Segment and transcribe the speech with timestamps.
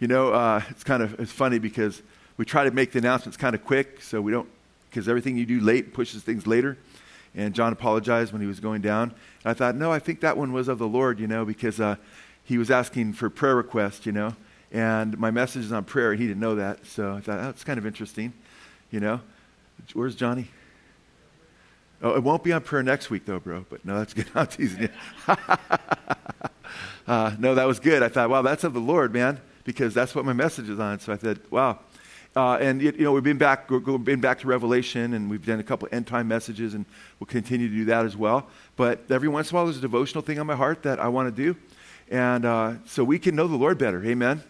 [0.00, 2.02] You know, uh, it's kind of it's funny because
[2.36, 4.48] we try to make the announcements kind of quick, so we don't
[4.90, 6.78] because everything you do late pushes things later.
[7.36, 9.10] And John apologized when he was going down.
[9.42, 11.80] And I thought, no, I think that one was of the Lord, you know, because
[11.80, 11.96] uh,
[12.44, 14.36] he was asking for prayer requests, you know,
[14.70, 16.86] and my message is on prayer, and he didn't know that.
[16.86, 18.32] So I thought, oh, it's kind of interesting,
[18.90, 19.20] you know.
[19.94, 20.48] Where's Johnny?
[22.02, 23.64] Oh, it won't be on prayer next week, though, bro.
[23.68, 24.26] But no, that's good.
[24.34, 24.88] I'm teasing you.
[27.06, 28.02] uh, no, that was good.
[28.02, 31.00] I thought, wow, that's of the Lord, man, because that's what my message is on.
[31.00, 31.78] So I said, wow.
[32.36, 35.60] Uh, and you know, we've been back, we've been back to Revelation, and we've done
[35.60, 36.84] a couple end time messages, and
[37.20, 38.48] we'll continue to do that as well.
[38.76, 41.08] But every once in a while, there's a devotional thing on my heart that I
[41.08, 41.56] want to do,
[42.10, 44.04] and uh, so we can know the Lord better.
[44.04, 44.42] Amen.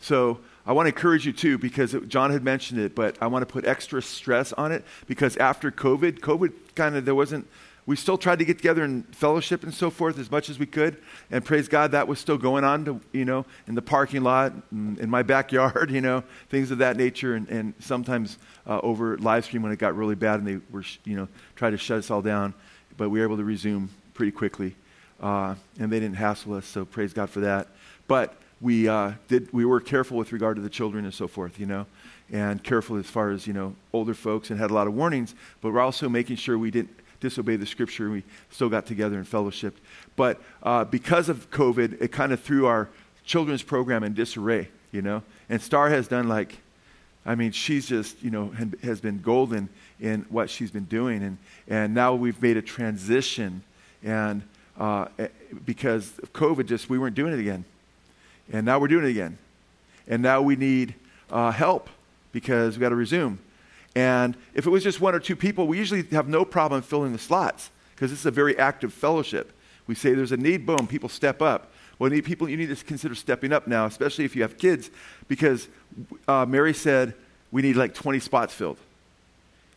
[0.00, 3.26] So I want to encourage you too, because it, John had mentioned it, but I
[3.26, 7.48] want to put extra stress on it because after COVID, COVID kind of, there wasn't,
[7.86, 10.66] we still tried to get together and fellowship and so forth as much as we
[10.66, 10.96] could.
[11.30, 14.52] And praise God, that was still going on, to, you know, in the parking lot,
[14.72, 17.36] in my backyard, you know, things of that nature.
[17.36, 20.82] And, and sometimes uh, over live stream when it got really bad and they were,
[21.04, 22.54] you know, tried to shut us all down.
[22.96, 24.74] But we were able to resume pretty quickly.
[25.20, 27.68] Uh, and they didn't hassle us, so praise God for that.
[28.08, 31.58] But we, uh, did, we were careful with regard to the children and so forth,
[31.58, 31.86] you know,
[32.32, 35.34] and careful as far as, you know, older folks and had a lot of warnings,
[35.60, 39.16] but we're also making sure we didn't disobey the scripture and we still got together
[39.16, 39.78] and fellowshiped.
[40.16, 42.88] But uh, because of COVID, it kind of threw our
[43.24, 46.58] children's program in disarray, you know, and Star has done like,
[47.24, 49.68] I mean, she's just, you know, has been golden
[50.00, 51.22] in what she's been doing.
[51.22, 53.62] And, and now we've made a transition.
[54.04, 54.42] And
[54.78, 55.28] uh, eh,
[55.64, 57.64] because of COVID, just we weren't doing it again.
[58.52, 59.38] And now we're doing it again.
[60.06, 60.94] And now we need
[61.30, 61.90] uh, help
[62.30, 63.40] because we've got to resume.
[63.96, 67.12] And if it was just one or two people, we usually have no problem filling
[67.12, 69.52] the slots because this is a very active fellowship.
[69.88, 71.72] We say there's a need, boom, people step up.
[71.98, 74.90] Well, need people, you need to consider stepping up now, especially if you have kids,
[75.26, 75.66] because
[76.28, 77.14] uh, Mary said
[77.50, 78.78] we need like 20 spots filled.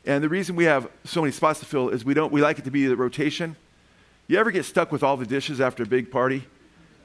[0.06, 2.60] And the reason we have so many spots to fill is we don't we like
[2.60, 3.56] it to be the rotation.
[4.28, 6.46] You ever get stuck with all the dishes after a big party,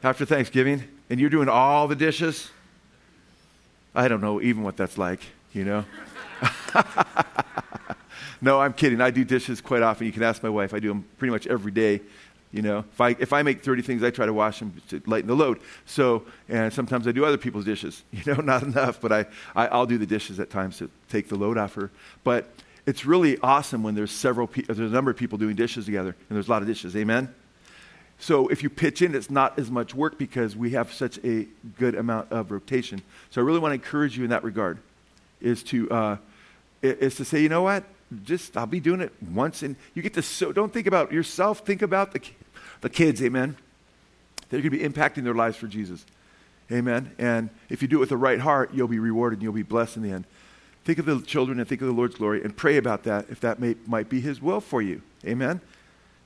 [0.03, 0.83] after Thanksgiving?
[1.11, 2.51] and you're doing all the dishes,
[3.95, 5.21] I don't know even what that's like,
[5.53, 5.85] you know?
[8.41, 9.01] no, I'm kidding.
[9.01, 10.07] I do dishes quite often.
[10.07, 10.75] You can ask my wife.
[10.75, 12.01] I do them pretty much every day.
[12.53, 15.03] You know, if I, if I make 30 things, I try to wash them to
[15.07, 15.61] lighten the load.
[15.87, 18.05] So, and sometimes I do other people's dishes.
[18.13, 21.29] You know, not enough, but I, I, will do the dishes at times to take
[21.29, 21.91] the load off her.
[22.23, 22.49] But
[22.87, 26.11] it's really awesome when there's several, pe- there's a number of people doing dishes together,
[26.11, 26.95] and there's a lot of dishes.
[26.95, 27.35] Amen?
[28.19, 31.47] So if you pitch in, it's not as much work because we have such a
[31.79, 33.03] good amount of rotation.
[33.31, 34.79] So I really want to encourage you in that regard,
[35.41, 36.17] is to uh,
[36.85, 37.85] is to say, you know what,
[38.25, 41.61] just I'll be doing it once, and you get to so don't think about yourself,
[41.61, 42.21] think about the
[42.81, 43.57] the kids, amen.
[44.51, 46.05] They're going to be impacting their lives for Jesus,
[46.71, 47.13] amen.
[47.19, 49.63] And if you do it with the right heart, you'll be rewarded and you'll be
[49.63, 50.25] blessed in the end.
[50.85, 53.41] Think of the children and think of the Lord's glory and pray about that if
[53.41, 55.61] that may, might be His will for you, amen.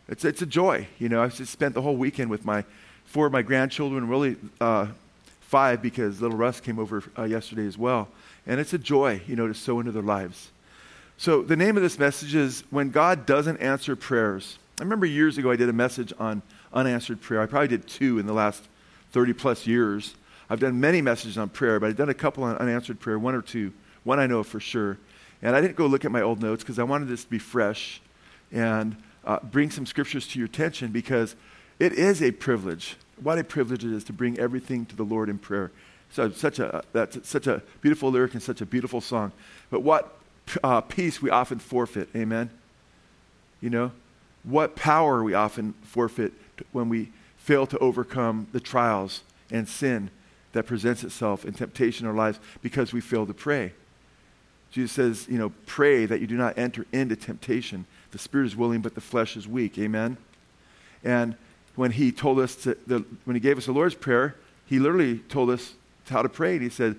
[0.08, 0.88] It's, it's a joy.
[0.98, 2.64] You know, I've just spent the whole weekend with my
[3.04, 4.88] four of my grandchildren, really uh,
[5.40, 8.08] five because little Russ came over uh, yesterday as well.
[8.48, 10.50] And it's a joy, you know, to sow into their lives.
[11.18, 14.58] So the name of this message is When God Doesn't Answer Prayers.
[14.80, 16.42] I remember years ago I did a message on
[16.72, 17.42] unanswered prayer.
[17.42, 18.64] I probably did two in the last
[19.12, 20.14] 30 plus years.
[20.48, 23.34] I've done many messages on prayer, but I've done a couple on unanswered prayer, one
[23.34, 23.72] or two.
[24.04, 24.96] One I know for sure.
[25.42, 27.38] And I didn't go look at my old notes because I wanted this to be
[27.38, 28.00] fresh.
[28.50, 31.36] And uh, bring some scriptures to your attention because
[31.78, 32.96] it is a privilege.
[33.20, 35.70] What a privilege it is to bring everything to the Lord in prayer.
[36.10, 39.32] So such a that's such a beautiful lyric and such a beautiful song.
[39.70, 40.16] But what
[40.62, 42.08] uh, peace we often forfeit.
[42.16, 42.50] Amen.
[43.60, 43.92] You know,
[44.44, 46.32] what power we often forfeit
[46.72, 50.10] when we fail to overcome the trials and sin
[50.52, 53.72] that presents itself in temptation in our lives because we fail to pray.
[54.70, 57.86] Jesus says, you know, pray that you do not enter into temptation.
[58.10, 59.78] The spirit is willing, but the flesh is weak.
[59.78, 60.18] Amen?
[61.02, 61.36] And
[61.74, 64.34] when he told us to, the, when he gave us the Lord's Prayer,
[64.66, 65.74] he literally told us
[66.08, 66.54] how to pray.
[66.54, 66.96] And he said,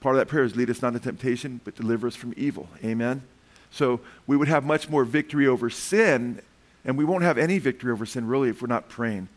[0.00, 2.68] part of that prayer is lead us not into temptation, but deliver us from evil.
[2.84, 3.22] Amen?
[3.70, 6.40] So we would have much more victory over sin,
[6.84, 9.28] and we won't have any victory over sin really if we're not praying.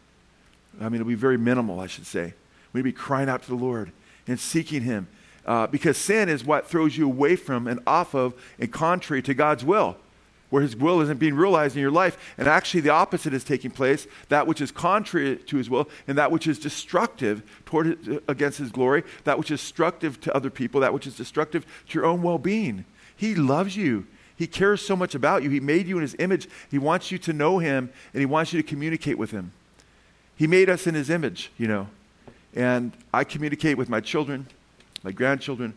[0.79, 2.33] I mean, it'll be very minimal, I should say.
[2.73, 3.91] We'd be crying out to the Lord
[4.27, 5.07] and seeking Him.
[5.45, 9.33] Uh, because sin is what throws you away from and off of and contrary to
[9.33, 9.97] God's will
[10.51, 12.36] where his will isn't being realized in your life.
[12.38, 16.18] And actually, the opposite is taking place that which is contrary to his will, and
[16.19, 20.81] that which is destructive toward against his glory, that which is destructive to other people,
[20.81, 22.86] that which is destructive to your own well being.
[23.15, 24.06] He loves you.
[24.36, 25.50] He cares so much about you.
[25.50, 26.50] He made you in his image.
[26.69, 29.53] He wants you to know him, and he wants you to communicate with him.
[30.36, 31.88] He made us in his image, you know.
[32.56, 34.48] And I communicate with my children,
[35.03, 35.75] my grandchildren,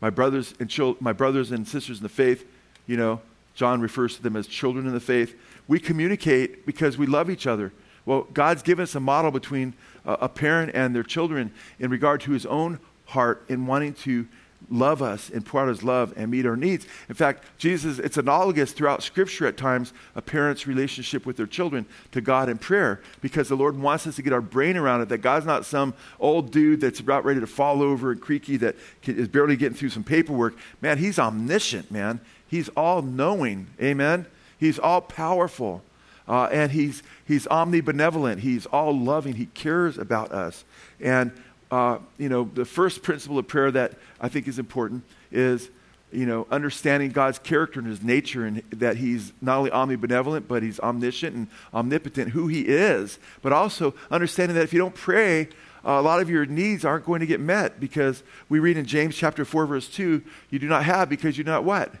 [0.00, 2.44] my brothers and chil- my brothers and sisters in the faith.
[2.86, 3.20] You know,
[3.54, 5.34] John refers to them as children in the faith.
[5.68, 7.72] We communicate because we love each other.
[8.06, 9.74] Well, God's given us a model between
[10.04, 14.26] a parent and their children in regard to his own heart in wanting to
[14.70, 16.86] love us and pour out his love and meet our needs.
[17.08, 21.86] In fact, Jesus, it's analogous throughout Scripture at times, a parent's relationship with their children
[22.12, 25.08] to God in prayer, because the Lord wants us to get our brain around it
[25.08, 28.76] that God's not some old dude that's about ready to fall over and creaky that
[29.04, 30.56] is barely getting through some paperwork.
[30.80, 32.20] Man, he's omniscient, man.
[32.50, 33.68] He's all knowing.
[33.80, 34.26] Amen.
[34.58, 35.82] He's all powerful.
[36.28, 38.40] Uh, and he's, he's omnibenevolent.
[38.40, 39.34] He's all loving.
[39.34, 40.64] He cares about us.
[41.00, 41.32] And
[41.70, 45.70] uh, you know, the first principle of prayer that I think is important is,
[46.12, 50.62] you know, understanding God's character and his nature and that he's not only omnibenevolent, but
[50.64, 55.48] he's omniscient and omnipotent, who he is, but also understanding that if you don't pray,
[55.84, 58.84] uh, a lot of your needs aren't going to get met because we read in
[58.84, 60.20] James chapter 4, verse 2,
[60.50, 61.94] you do not have because you do not what?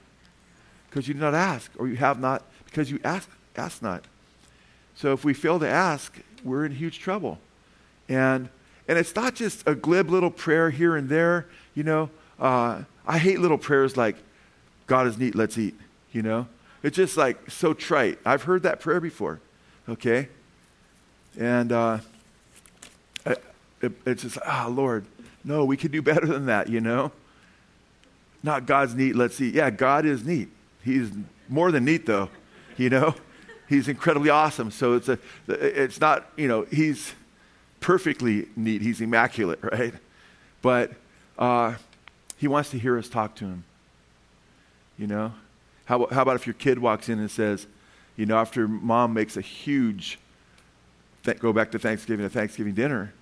[0.90, 4.04] Because you do not ask, or you have not because you ask, ask not.
[4.94, 7.38] So if we fail to ask, we're in huge trouble.
[8.08, 8.48] And
[8.88, 11.46] and it's not just a glib little prayer here and there.
[11.74, 12.10] You know,
[12.40, 14.16] uh, I hate little prayers like,
[14.86, 15.76] God is neat, let's eat.
[16.12, 16.48] You know,
[16.82, 18.18] it's just like so trite.
[18.24, 19.40] I've heard that prayer before.
[19.88, 20.28] Okay?
[21.38, 21.98] And uh,
[23.82, 25.04] it, it's just, ah, oh, Lord,
[25.44, 27.12] no, we could do better than that, you know?
[28.42, 29.54] Not God's neat, let's eat.
[29.54, 30.48] Yeah, God is neat.
[30.82, 31.10] He's
[31.48, 32.30] more than neat, though,
[32.76, 33.14] you know?
[33.68, 34.70] He's incredibly awesome.
[34.70, 37.14] So it's, a, it's not, you know, he's
[37.78, 38.82] perfectly neat.
[38.82, 39.94] He's immaculate, right?
[40.62, 40.92] But
[41.38, 41.74] uh,
[42.36, 43.64] he wants to hear us talk to him.
[44.98, 45.32] You know?
[45.84, 47.66] How, how about if your kid walks in and says,
[48.16, 50.18] you know, after mom makes a huge,
[51.24, 53.12] th- go back to Thanksgiving, a Thanksgiving dinner,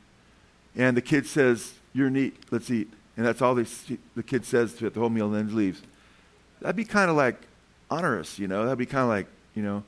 [0.77, 2.93] and the kid says, You're neat, let's eat.
[3.17, 3.67] And that's all they,
[4.15, 5.83] the kid says to it the whole meal and then leaves.
[6.61, 7.41] That'd be kind of like
[7.91, 8.65] onerous, you know?
[8.65, 9.83] That'd be kind of like, you know,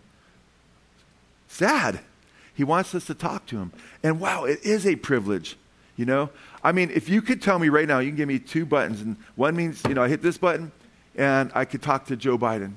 [1.49, 2.01] sad.
[2.55, 3.73] He wants us to talk to him.
[4.03, 5.57] And wow, it is a privilege,
[5.97, 6.31] you know?
[6.63, 9.01] I mean, if you could tell me right now, you can give me two buttons,
[9.01, 10.73] and one means, you know, I hit this button,
[11.17, 12.75] and I could talk to Joe Biden,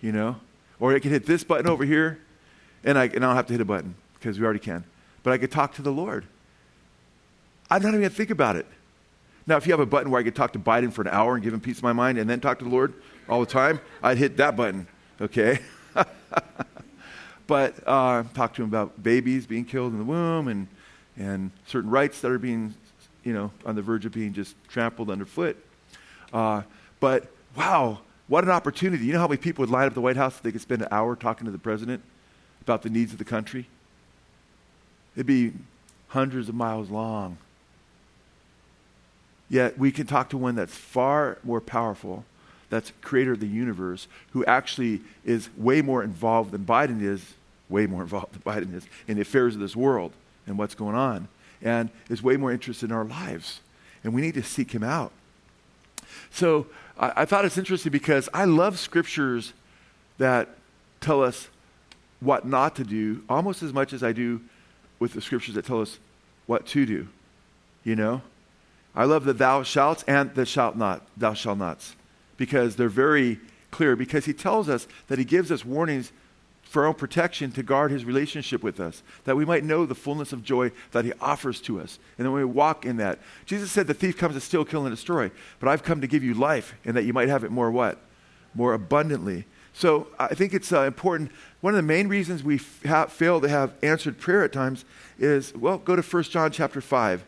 [0.00, 0.36] you know?
[0.80, 2.18] Or I could hit this button over here,
[2.84, 4.84] and I, and I don't have to hit a button, because we already can.
[5.22, 6.24] But I could talk to the Lord.
[7.70, 8.66] I'm not even going to think about it.
[9.48, 11.34] Now, if you have a button where I could talk to Biden for an hour
[11.34, 12.92] and give him piece of my mind and then talk to the Lord
[13.30, 14.86] all the time, I'd hit that button,
[15.22, 15.60] okay?
[17.46, 20.68] but uh, talk to him about babies being killed in the womb and,
[21.16, 22.74] and certain rights that are being,
[23.24, 25.56] you know, on the verge of being just trampled underfoot.
[26.30, 26.60] Uh,
[27.00, 29.06] but wow, what an opportunity.
[29.06, 30.82] You know how many people would line up the White House if they could spend
[30.82, 32.02] an hour talking to the president
[32.60, 33.66] about the needs of the country?
[35.16, 35.54] It'd be
[36.08, 37.38] hundreds of miles long.
[39.48, 42.24] Yet we can talk to one that's far more powerful,
[42.68, 47.34] that's creator of the universe, who actually is way more involved than Biden is
[47.68, 50.12] way more involved than Biden is in the affairs of this world
[50.46, 51.28] and what's going on,
[51.62, 53.60] and is way more interested in our lives.
[54.04, 55.12] And we need to seek him out.
[56.30, 56.66] So
[56.98, 59.52] I, I thought it's interesting because I love scriptures
[60.18, 60.48] that
[61.00, 61.48] tell us
[62.20, 64.40] what not to do almost as much as I do
[64.98, 65.98] with the scriptures that tell us
[66.46, 67.08] what to do.
[67.84, 68.22] You know?
[68.94, 71.94] I love the thou shalt and the shalt not, thou shalt nots,
[72.36, 73.38] because they're very
[73.70, 76.12] clear, because he tells us that he gives us warnings
[76.62, 79.94] for our own protection to guard his relationship with us, that we might know the
[79.94, 83.18] fullness of joy that he offers to us, and that we walk in that.
[83.46, 85.30] Jesus said, The thief comes to steal, kill, and destroy,
[85.60, 87.98] but I've come to give you life, and that you might have it more what?
[88.54, 89.46] More abundantly.
[89.72, 91.30] So I think it's uh, important.
[91.60, 94.84] One of the main reasons we f- ha- fail to have answered prayer at times
[95.18, 97.24] is, well, go to 1 John chapter 5.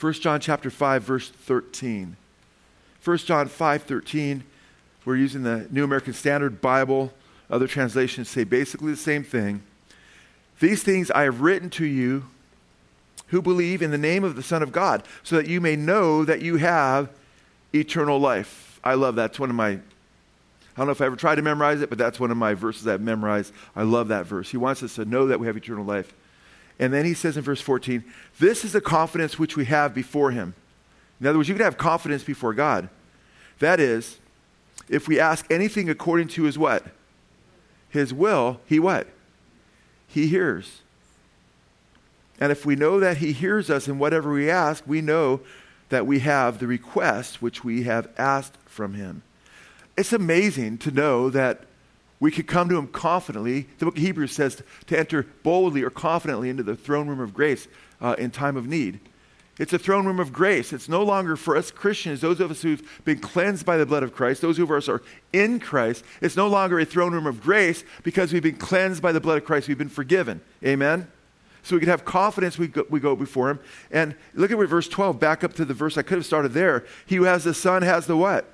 [0.00, 2.16] 1 John chapter 5, verse 13.
[3.04, 4.44] 1 John 5, 13.
[5.04, 7.12] We're using the New American Standard Bible.
[7.50, 9.62] Other translations say basically the same thing.
[10.60, 12.24] These things I have written to you
[13.28, 16.24] who believe in the name of the Son of God, so that you may know
[16.24, 17.10] that you have
[17.74, 18.80] eternal life.
[18.82, 19.30] I love that.
[19.30, 19.80] It's one of my, I
[20.76, 22.86] don't know if I ever tried to memorize it, but that's one of my verses
[22.86, 23.52] I've memorized.
[23.76, 24.50] I love that verse.
[24.50, 26.14] He wants us to know that we have eternal life.
[26.78, 28.04] And then he says in verse 14,
[28.38, 30.54] This is the confidence which we have before him.
[31.20, 32.88] In other words, you can have confidence before God.
[33.58, 34.18] That is,
[34.88, 36.86] if we ask anything according to his what?
[37.88, 39.06] his will, he what?
[40.06, 40.80] He hears.
[42.40, 45.40] And if we know that he hears us in whatever we ask, we know
[45.88, 49.22] that we have the request which we have asked from him.
[49.96, 51.62] It's amazing to know that
[52.20, 53.68] we could come to him confidently.
[53.78, 57.32] The book of Hebrews says to enter boldly or confidently into the throne room of
[57.32, 57.68] grace.
[58.00, 59.00] uh, in time of need.
[59.58, 60.72] It's a throne room of grace.
[60.72, 64.04] It's no longer for us Christians, those of us who've been cleansed by the blood
[64.04, 66.04] of Christ, those of us who are in Christ.
[66.20, 69.38] It's no longer a throne room of grace because we've been cleansed by the blood
[69.38, 69.66] of Christ.
[69.66, 70.40] We've been forgiven.
[70.64, 71.10] Amen?
[71.64, 73.58] So we can have confidence we go, we go before him.
[73.90, 76.84] And look at verse 12, back up to the verse I could have started there.
[77.04, 78.48] He who has the Son has the what?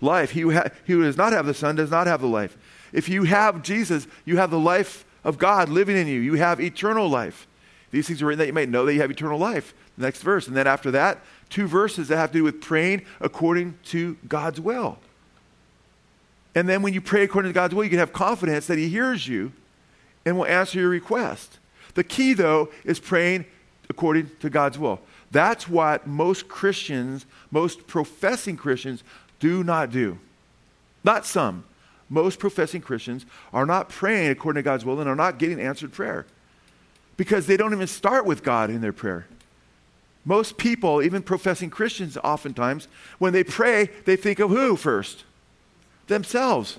[0.00, 0.30] Life.
[0.30, 2.56] He who, ha- he who does not have the Son does not have the life.
[2.94, 6.20] If you have Jesus, you have the life of God living in you.
[6.20, 7.46] You have eternal life.
[7.90, 9.74] These things are written that you may know that you have eternal life.
[9.98, 10.46] The Next verse.
[10.46, 11.18] And then after that,
[11.50, 14.98] two verses that have to do with praying according to God's will.
[16.54, 18.88] And then when you pray according to God's will, you can have confidence that He
[18.88, 19.52] hears you
[20.24, 21.58] and will answer your request.
[21.94, 23.44] The key, though, is praying
[23.90, 25.00] according to God's will.
[25.32, 29.02] That's what most Christians, most professing Christians,
[29.40, 30.18] do not do.
[31.02, 31.64] Not some.
[32.14, 35.92] Most professing Christians are not praying according to God's will and are not getting answered
[35.92, 36.26] prayer
[37.16, 39.26] because they don't even start with God in their prayer.
[40.24, 42.86] Most people, even professing Christians, oftentimes,
[43.18, 45.24] when they pray, they think of who first?
[46.06, 46.78] Themselves.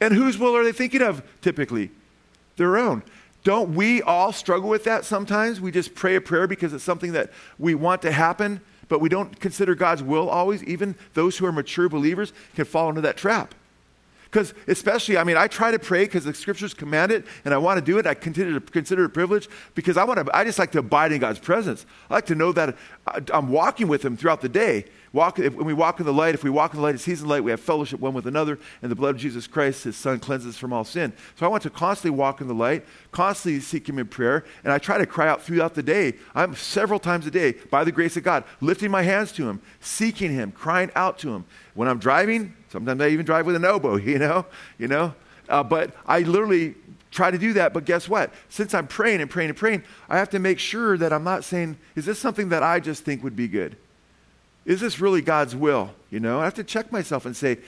[0.00, 1.90] And whose will are they thinking of typically?
[2.56, 3.02] Their own.
[3.44, 5.60] Don't we all struggle with that sometimes?
[5.60, 9.10] We just pray a prayer because it's something that we want to happen, but we
[9.10, 10.64] don't consider God's will always.
[10.64, 13.54] Even those who are mature believers can fall into that trap.
[14.30, 17.58] Because, especially, I mean, I try to pray because the scriptures command it and I
[17.58, 18.06] want to do it.
[18.06, 20.78] I continue to consider it a privilege because I, want to, I just like to
[20.78, 21.84] abide in God's presence.
[22.08, 22.76] I like to know that
[23.08, 24.84] uh, I'm walking with Him throughout the day.
[25.12, 27.20] Walk, if, when we walk in the light, if we walk in the light, He's
[27.20, 29.82] in the light, we have fellowship one with another, and the blood of Jesus Christ,
[29.82, 31.12] His Son, cleanses from all sin.
[31.34, 34.72] So I want to constantly walk in the light, constantly seek Him in prayer, and
[34.72, 36.14] I try to cry out throughout the day.
[36.36, 39.60] I'm several times a day, by the grace of God, lifting my hands to Him,
[39.80, 41.46] seeking Him, crying out to Him.
[41.74, 44.46] When I'm driving, sometimes I even drive with an oboe, you know,
[44.78, 45.14] you know.
[45.48, 46.74] Uh, but I literally
[47.10, 47.74] try to do that.
[47.74, 48.32] But guess what?
[48.48, 51.44] Since I'm praying and praying and praying, I have to make sure that I'm not
[51.44, 53.76] saying, is this something that I just think would be good?
[54.64, 55.90] is this really God's will?
[56.10, 57.58] You know, I have to check myself and say,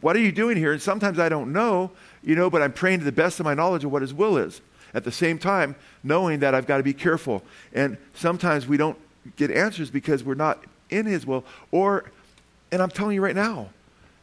[0.00, 0.72] what are you doing here?
[0.72, 1.90] And sometimes I don't know,
[2.22, 4.36] you know, but I'm praying to the best of my knowledge of what His will
[4.36, 4.60] is.
[4.94, 7.42] At the same time, knowing that I've got to be careful.
[7.74, 8.98] And sometimes we don't
[9.36, 11.44] get answers because we're not in His will.
[11.70, 12.04] Or,
[12.72, 13.68] and I'm telling you right now,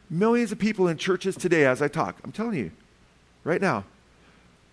[0.08, 2.70] millions of people in churches today, as I talk, I'm telling you
[3.44, 3.84] right now,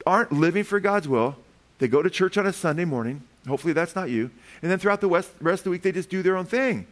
[0.05, 1.35] aren't living for God's will.
[1.79, 3.23] They go to church on a Sunday morning.
[3.47, 4.31] Hopefully that's not you.
[4.61, 6.87] And then throughout the rest of the week, they just do their own thing.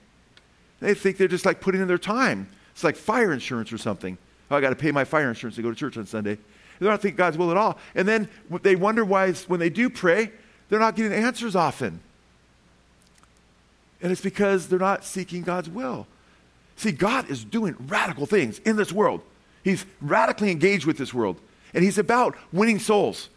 [0.79, 2.47] They think they're just like putting in their time.
[2.73, 4.17] It's like fire insurance or something.
[4.49, 6.37] Oh, I got to pay my fire insurance to go to church on Sunday.
[6.79, 7.77] They don't think God's will at all.
[7.95, 8.27] And then
[8.63, 10.31] they wonder why, when they do pray,
[10.67, 11.99] they're not getting answers often.
[14.01, 16.07] And it's because they're not seeking God's will.
[16.75, 19.21] See, God is doing radical things in this world.
[19.63, 21.39] He's radically engaged with this world.
[21.73, 23.29] And He's about winning souls.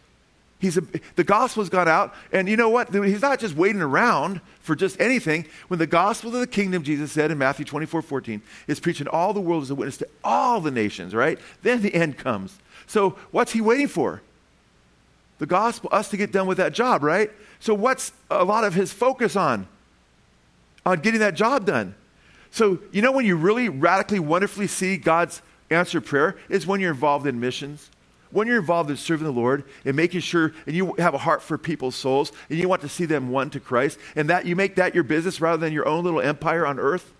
[0.59, 0.83] He's a,
[1.15, 2.93] the gospel's gone out, and you know what?
[2.93, 5.45] He's not just waiting around for just anything.
[5.67, 9.33] When the gospel of the kingdom, Jesus said in Matthew 24 14, is preaching all
[9.33, 11.37] the world as a witness to all the nations, right?
[11.61, 12.57] Then the end comes.
[12.87, 14.21] So what's he waiting for?
[15.37, 17.29] The gospel, us to get done with that job, right?
[17.59, 19.67] So what's a lot of his focus on?
[20.85, 21.95] On getting that job done.
[22.55, 26.93] So, you know, when you really radically, wonderfully see God's answer prayer is when you're
[26.93, 27.89] involved in missions.
[28.31, 31.41] When you're involved in serving the Lord and making sure, and you have a heart
[31.41, 34.55] for people's souls, and you want to see them won to Christ, and that you
[34.55, 37.11] make that your business rather than your own little empire on earth,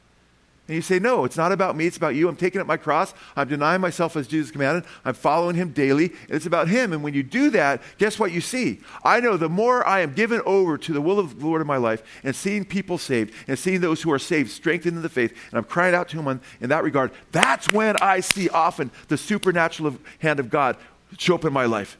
[0.67, 2.27] and you say, No, it's not about me, it's about you.
[2.27, 3.13] I'm taking up my cross.
[3.35, 4.85] I'm denying myself as Jesus commanded.
[5.03, 6.11] I'm following him daily.
[6.27, 6.91] It's about him.
[6.91, 8.81] And when you do that, guess what you see?
[9.03, 11.67] I know the more I am given over to the will of the Lord in
[11.67, 15.09] my life and seeing people saved and seeing those who are saved strengthened in the
[15.09, 18.91] faith, and I'm crying out to him in that regard, that's when I see often
[19.07, 20.77] the supernatural hand of God
[21.17, 21.97] show up in my life.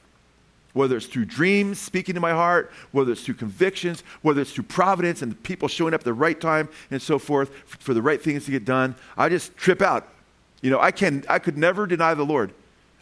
[0.75, 4.65] Whether it's through dreams speaking to my heart, whether it's through convictions, whether it's through
[4.65, 8.22] providence and people showing up at the right time and so forth for the right
[8.22, 10.10] things to get done, I just trip out.
[10.62, 12.53] You know, I, can, I could never deny the Lord.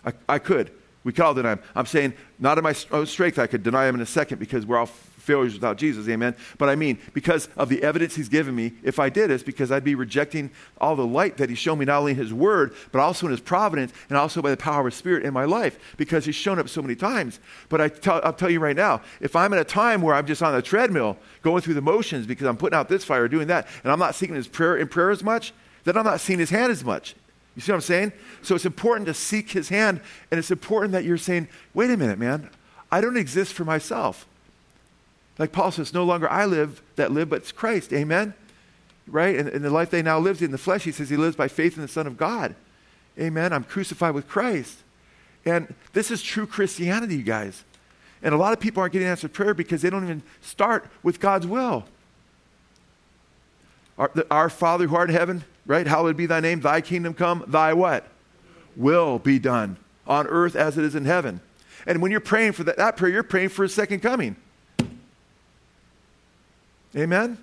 [0.06, 0.72] I, I could.
[1.04, 1.60] We could all deny him.
[1.76, 4.68] I'm saying, not in my own strength, I could deny him in a second because
[4.68, 4.90] we're all
[5.24, 6.36] failures without Jesus, amen.
[6.58, 9.72] But I mean, because of the evidence he's given me, if I did, it's because
[9.72, 12.76] I'd be rejecting all the light that he's shown me, not only in his word,
[12.92, 15.46] but also in his providence, and also by the power of his spirit in my
[15.46, 17.40] life, because he's shown up so many times.
[17.70, 20.26] But I tell, I'll tell you right now, if I'm in a time where I'm
[20.26, 23.48] just on a treadmill, going through the motions because I'm putting out this fire, doing
[23.48, 25.54] that, and I'm not seeking his prayer in prayer as much,
[25.86, 27.16] then I'm not seeing his hand as much.
[27.56, 28.14] You see what I'm saying?
[28.42, 30.02] So it's important to seek his hand,
[30.32, 32.50] and it's important that you're saying, wait a minute, man,
[32.92, 34.28] I don't exist for myself.
[35.38, 37.92] Like Paul says, no longer I live that live, but it's Christ.
[37.94, 38.34] Amen?
[39.08, 39.36] Right?
[39.36, 41.48] And, and the life they now lives in the flesh, he says he lives by
[41.48, 42.56] faith in the Son of God.
[43.20, 43.52] Amen?
[43.54, 44.80] I'm crucified with Christ.
[45.46, 47.64] And this is true Christianity, you guys.
[48.22, 51.20] And a lot of people aren't getting answered prayer because they don't even start with
[51.20, 51.84] God's will.
[53.98, 55.86] Our, our Father who art in heaven, right?
[55.86, 58.08] Hallowed be thy name, thy kingdom come, thy what?
[58.76, 61.42] Will be done on earth as it is in heaven.
[61.86, 64.38] And when you're praying for that, that prayer, you're praying for his second coming.
[66.96, 67.38] Amen?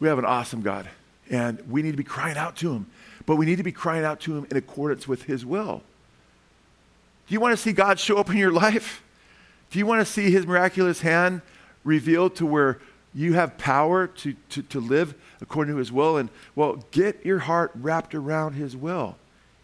[0.00, 0.88] We have an awesome God,
[1.30, 2.86] and we need to be crying out to him.
[3.26, 5.82] But we need to be crying out to him in accordance with his will.
[7.26, 9.02] Do you want to see God show up in your life?
[9.70, 11.42] Do you want to see his miraculous hand
[11.84, 12.78] revealed to where
[13.14, 16.16] you have power to, to, to live according to his will?
[16.16, 19.16] And, well, get your heart wrapped around his will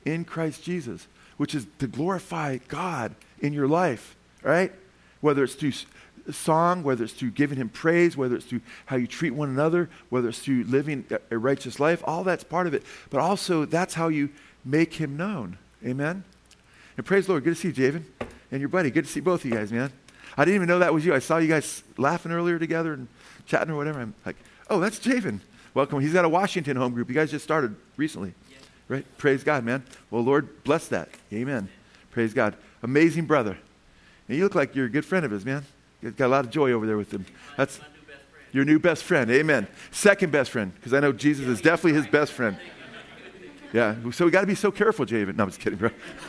[0.05, 1.07] in Christ Jesus,
[1.39, 4.73] which is to glorify God in your life, right?
[5.23, 5.73] Whether it's through
[6.33, 9.91] song, whether it's through giving him praise, whether it's through how you treat one another,
[10.09, 12.83] whether it's through living a righteous life, all that's part of it.
[13.11, 14.31] But also, that's how you
[14.65, 15.59] make him known.
[15.85, 16.25] Amen?
[16.97, 17.45] And praise the Lord.
[17.45, 18.05] Good to see you, Javen,
[18.51, 18.91] and your buddy.
[18.91, 19.93] Good to see both of you guys, man.
[20.37, 21.15] I didn't even know that was you.
[21.15, 23.09] I saw you guys laughing earlier together and
[23.47, 24.01] chatting or whatever.
[24.01, 24.37] I'm like,
[24.71, 25.41] oh, that's Javen.
[25.75, 26.01] Welcome.
[26.01, 27.09] He's got a Washington home group.
[27.09, 28.57] You guys just started recently, yeah.
[28.89, 29.19] right?
[29.19, 29.85] Praise God, man.
[30.11, 31.09] Well, Lord, bless that.
[31.33, 31.69] Amen.
[32.11, 32.57] Praise God.
[32.83, 33.59] Amazing brother.
[34.29, 35.65] And you look like you're a good friend of his, man.
[36.11, 37.25] Got a lot of joy over there with him.
[37.57, 37.81] That's
[38.53, 39.31] your new best friend.
[39.31, 39.67] Amen.
[39.91, 42.59] Second best friend, because I know Jesus is definitely his best friend.
[43.73, 45.35] Yeah, so we got to be so careful, Javen.
[45.35, 45.91] No, I'm just kidding, bro.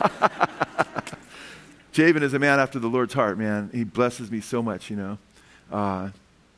[1.92, 3.70] Javen is a man after the Lord's heart, man.
[3.72, 5.18] He blesses me so much, you know.
[5.70, 6.10] Uh,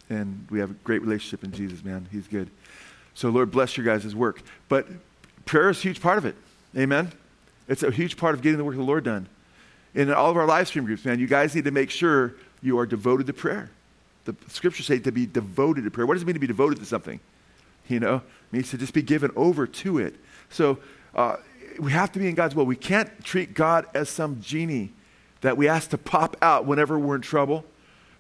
[0.08, 2.08] and we have a great relationship in Jesus, man.
[2.10, 2.48] He's good.
[3.12, 4.42] So, Lord, bless your guys' work.
[4.68, 4.86] But
[5.44, 6.36] prayer is a huge part of it.
[6.76, 7.12] Amen.
[7.68, 9.28] It's a huge part of getting the work of the Lord done.
[9.94, 12.78] In all of our live stream groups, man, you guys need to make sure you
[12.78, 13.70] are devoted to prayer.
[14.24, 16.06] The scriptures say to be devoted to prayer.
[16.06, 17.20] What does it mean to be devoted to something?
[17.88, 20.16] You know, it means to just be given over to it.
[20.50, 20.78] So
[21.14, 21.36] uh,
[21.78, 22.66] we have to be in God's will.
[22.66, 24.92] We can't treat God as some genie
[25.40, 27.64] that we ask to pop out whenever we're in trouble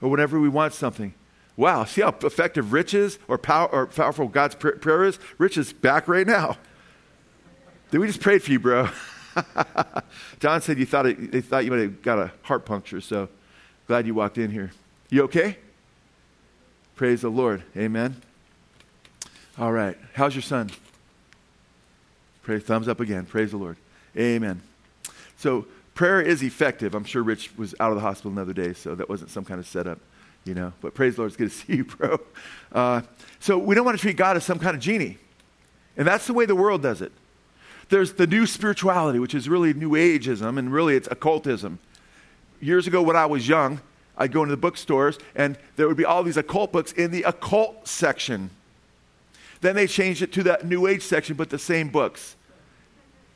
[0.00, 1.12] or whenever we want something.
[1.56, 5.18] Wow, see how effective Rich is or, power, or powerful God's prayer is?
[5.38, 6.56] Rich is back right now.
[7.90, 8.88] Did we just prayed for you, bro?
[10.40, 13.28] John said you thought it, they thought you might have got a heart puncture, so
[13.88, 14.70] glad you walked in here.
[15.08, 15.56] You okay?
[16.94, 17.62] Praise the Lord.
[17.76, 18.20] Amen.
[19.58, 19.96] All right.
[20.12, 20.70] How's your son?
[22.42, 23.24] Pray, thumbs up again.
[23.24, 23.78] Praise the Lord.
[24.16, 24.60] Amen.
[25.38, 26.94] So prayer is effective.
[26.94, 29.58] I'm sure Rich was out of the hospital another day, so that wasn't some kind
[29.58, 29.98] of setup,
[30.44, 30.74] you know.
[30.82, 32.20] But praise the Lord, it's good to see you, bro.
[32.70, 33.00] Uh,
[33.40, 35.16] so we don't want to treat God as some kind of genie.
[35.96, 37.12] And that's the way the world does it.
[37.88, 41.78] There's the new spirituality, which is really new ageism, and really it's occultism.
[42.60, 43.80] Years ago, when I was young,
[44.16, 47.22] I'd go into the bookstores, and there would be all these occult books in the
[47.22, 48.50] occult section.
[49.60, 52.36] Then they changed it to the New Age section, but the same books.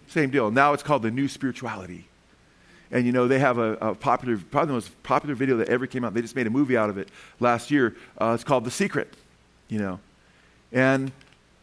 [0.08, 0.50] Same deal.
[0.50, 2.08] Now it's called the New Spirituality.
[2.90, 5.86] And you know, they have a, a, popular, probably the most popular video that ever
[5.86, 6.12] came out.
[6.12, 7.08] They just made a movie out of it
[7.40, 7.96] last year.
[8.18, 9.14] Uh, it's called The Secret,
[9.68, 9.98] you know.
[10.72, 11.10] And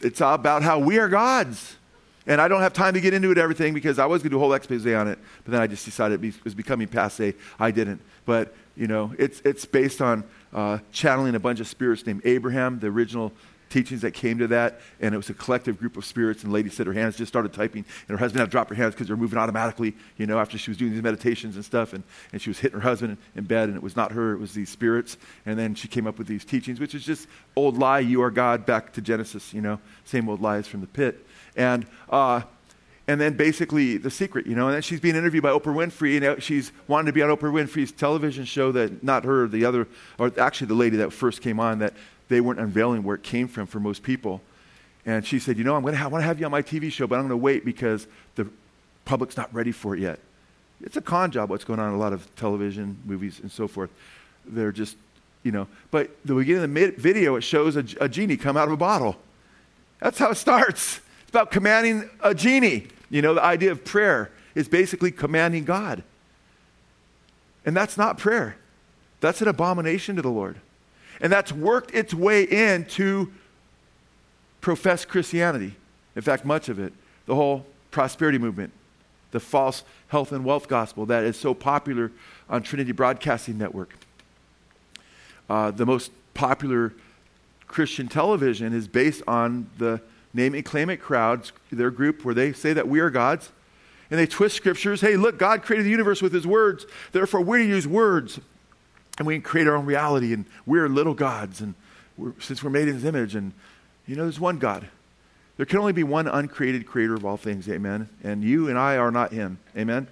[0.01, 1.75] it's about how we are gods.
[2.29, 4.35] And I don't have time to get into it everything because I was going to
[4.35, 7.33] do a whole expose on it, but then I just decided it was becoming passe.
[7.59, 8.01] I didn't.
[8.25, 12.79] But, you know, it's, it's based on uh, channeling a bunch of spirits named Abraham,
[12.79, 13.33] the original
[13.69, 16.43] teachings that came to that, and it was a collective group of spirits.
[16.43, 18.69] And the lady said her hands just started typing, and her husband had to drop
[18.69, 21.55] her hands because they were moving automatically, you know, after she was doing these meditations
[21.55, 21.93] and stuff.
[21.93, 24.39] And, and she was hitting her husband in bed, and it was not her, it
[24.39, 25.17] was these spirits.
[25.45, 28.31] And then she came up with these teachings, which is just old lie, you are
[28.31, 31.25] God, back to Genesis, you know, same old lies from the pit.
[31.59, 32.41] And, uh,
[33.05, 36.23] and then basically the secret, you know, and then she's being interviewed by Oprah Winfrey,
[36.23, 39.87] and she's wanting to be on Oprah Winfrey's television show that not her, the other,
[40.17, 41.93] or actually the lady that first came on that
[42.29, 44.41] they weren't unveiling where it came from for most people.
[45.05, 47.07] And she said, You know, I'm have, want to have you on my TV show,
[47.07, 48.47] but I'm going to wait because the
[49.03, 50.19] public's not ready for it yet.
[50.81, 53.67] It's a con job, what's going on in a lot of television, movies, and so
[53.67, 53.89] forth.
[54.45, 54.95] They're just,
[55.43, 55.67] you know.
[55.91, 58.77] But the beginning of the video, it shows a, a genie come out of a
[58.77, 59.17] bottle.
[59.99, 61.01] That's how it starts.
[61.29, 62.87] It's about commanding a genie.
[63.11, 66.01] You know, the idea of prayer is basically commanding God.
[67.63, 68.57] And that's not prayer,
[69.19, 70.55] that's an abomination to the Lord.
[71.21, 73.31] And that's worked its way into
[74.59, 75.75] professed Christianity.
[76.15, 76.93] In fact, much of it,
[77.27, 78.71] the whole prosperity movement,
[79.29, 82.11] the false health and wealth gospel that is so popular
[82.49, 83.93] on Trinity Broadcasting Network.
[85.47, 86.91] Uh, the most popular
[87.67, 90.01] Christian television is based on the
[90.33, 93.51] name and claim it crowds, their group where they say that we are gods.
[94.11, 95.01] And they twist scriptures.
[95.01, 96.87] Hey, look, God created the universe with his words.
[97.11, 98.39] Therefore, we're to use words
[99.19, 101.75] and we create our own reality, and we're little gods, and
[102.17, 103.51] we're, since we're made in His image, and
[104.07, 104.87] you know, there's one God.
[105.57, 108.09] There can only be one uncreated creator of all things, amen?
[108.23, 110.07] And you and I are not Him, amen?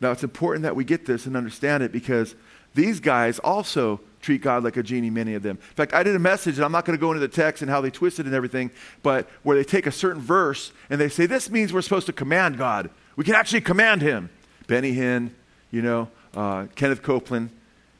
[0.00, 2.34] Now, it's important that we get this and understand it because
[2.74, 5.58] these guys also treat God like a genie, many of them.
[5.60, 7.62] In fact, I did a message, and I'm not going to go into the text
[7.62, 8.70] and how they twist it and everything,
[9.02, 12.12] but where they take a certain verse and they say, This means we're supposed to
[12.12, 12.90] command God.
[13.16, 14.30] We can actually command Him.
[14.66, 15.30] Benny Hinn,
[15.70, 17.50] you know, uh, Kenneth Copeland.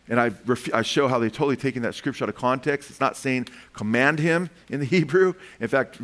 [0.08, 2.90] And I, ref- I show how they've totally taken that scripture out of context.
[2.90, 5.34] It's not saying command him in the Hebrew.
[5.60, 5.98] In fact,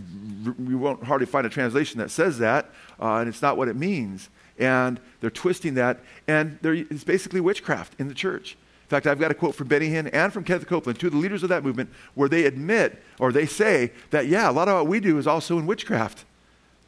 [0.47, 3.69] r- we won't hardly find a translation that says that, uh, and it's not what
[3.69, 4.31] it means.
[4.59, 8.57] And they're twisting that, and it's basically witchcraft in the church.
[8.91, 11.13] In fact, I've got a quote from Benny Hinn and from Kenneth Copeland, two of
[11.13, 14.67] the leaders of that movement, where they admit or they say that, yeah, a lot
[14.67, 16.25] of what we do is also in witchcraft.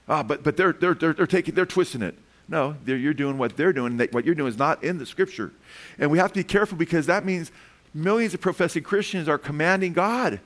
[0.09, 2.17] Ah, but but they're, they're, they're, they're, taking, they're twisting it.
[2.49, 3.97] No, you're doing what they're doing.
[4.11, 5.53] What you're doing is not in the scripture.
[5.97, 7.53] And we have to be careful because that means
[7.95, 10.41] millions of professing Christians are commanding God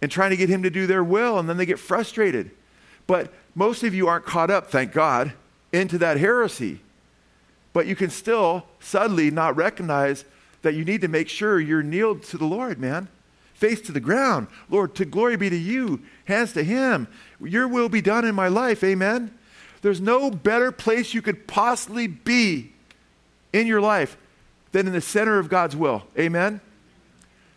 [0.00, 2.52] and trying to get Him to do their will, and then they get frustrated.
[3.06, 5.34] But most of you aren't caught up, thank God,
[5.74, 6.80] into that heresy.
[7.76, 10.24] But you can still subtly not recognize
[10.62, 13.08] that you need to make sure you're kneeled to the Lord, man.
[13.52, 14.46] Face to the ground.
[14.70, 17.06] Lord, to glory be to you, hands to Him.
[17.38, 19.36] Your will be done in my life, amen.
[19.82, 22.72] There's no better place you could possibly be
[23.52, 24.16] in your life
[24.72, 26.04] than in the center of God's will.
[26.18, 26.62] Amen?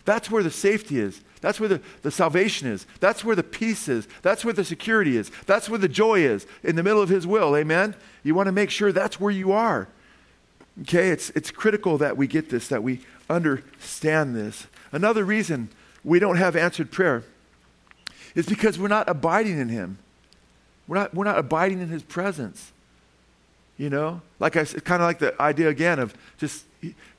[0.04, 1.22] That's where the safety is.
[1.40, 2.86] That's where the, the salvation is.
[3.00, 4.06] That's where the peace is.
[4.22, 5.32] That's where the security is.
[5.46, 7.56] That's where the joy is, in the middle of His will.
[7.56, 7.96] Amen?
[8.22, 9.88] You want to make sure that's where you are.
[10.82, 11.10] Okay?
[11.10, 14.68] It's, it's critical that we get this, that we understand this.
[14.92, 15.70] Another reason
[16.04, 17.24] we don't have answered prayer
[18.36, 19.98] is because we're not abiding in Him.
[20.90, 22.72] We're not, we're not abiding in his presence.
[23.78, 24.22] You know?
[24.40, 26.66] Like I kind of like the idea again of just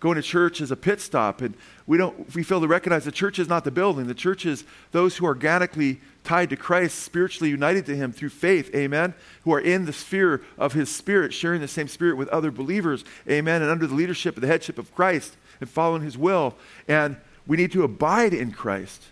[0.01, 1.41] going to church as a pit stop.
[1.41, 1.55] And
[1.87, 4.09] we don't, we fail to recognize the church is not the building.
[4.09, 8.75] The church is those who organically tied to Christ, spiritually united to him through faith.
[8.75, 9.15] Amen.
[9.43, 13.05] Who are in the sphere of his spirit, sharing the same spirit with other believers.
[13.29, 13.63] Amen.
[13.63, 16.55] And under the leadership of the headship of Christ and following his will.
[16.89, 19.05] And we need to abide in Christ.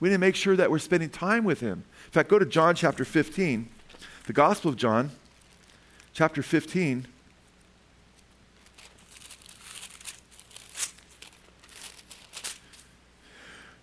[0.00, 1.84] We need to make sure that we're spending time with him.
[2.06, 3.68] In fact, go to John chapter 15.
[4.26, 5.10] The Gospel of John,
[6.12, 7.06] chapter 15.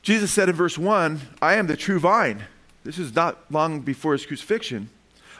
[0.01, 2.43] Jesus said in verse 1, I am the true vine.
[2.83, 4.89] This is not long before his crucifixion.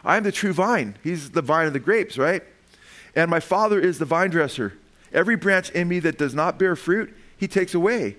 [0.04, 0.98] I am the true vine.
[1.04, 2.44] He's the vine of the grapes, right?
[3.16, 4.78] And my Father is the vine dresser.
[5.12, 8.18] Every branch in me that does not bear fruit, he takes away.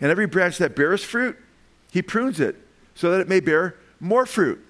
[0.00, 1.36] And every branch that bears fruit,
[1.90, 2.56] he prunes it
[2.94, 4.64] so that it may bear more fruit.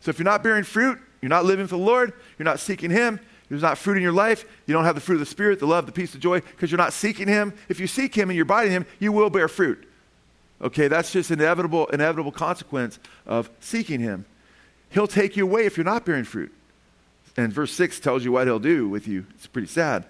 [0.00, 2.90] So if you're not bearing fruit, you're not living for the Lord, you're not seeking
[2.90, 5.58] Him, there's not fruit in your life, you don't have the fruit of the Spirit,
[5.58, 7.54] the love, the peace, the joy, because you're not seeking Him.
[7.68, 9.88] If you seek Him and you're abiding Him, you will bear fruit.
[10.62, 14.24] Okay, that's just an inevitable, inevitable consequence of seeking Him.
[14.90, 16.52] He'll take you away if you're not bearing fruit.
[17.36, 19.26] And verse 6 tells you what He'll do with you.
[19.34, 20.04] It's pretty sad.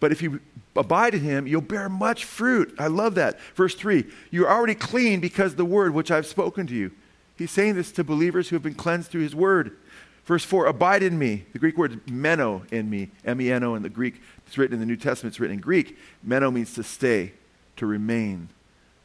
[0.00, 0.40] But if you
[0.74, 2.74] abide in Him, you'll bear much fruit.
[2.78, 3.38] I love that.
[3.54, 6.90] Verse 3 You're already clean because the word which I've spoken to you.
[7.36, 9.76] He's saying this to believers who have been cleansed through his word.
[10.24, 11.44] Verse 4 Abide in me.
[11.52, 14.20] The Greek word meno in me, M E N O in the Greek.
[14.46, 15.98] It's written in the New Testament, it's written in Greek.
[16.22, 17.32] Meno means to stay,
[17.76, 18.48] to remain,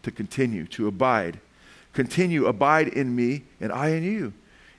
[0.05, 1.39] to continue, to abide.
[1.93, 4.33] Continue, abide in me, and I in you.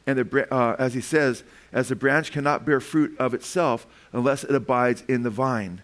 [0.07, 4.45] And the, uh, as he says, as the branch cannot bear fruit of itself unless
[4.45, 5.83] it abides in the vine.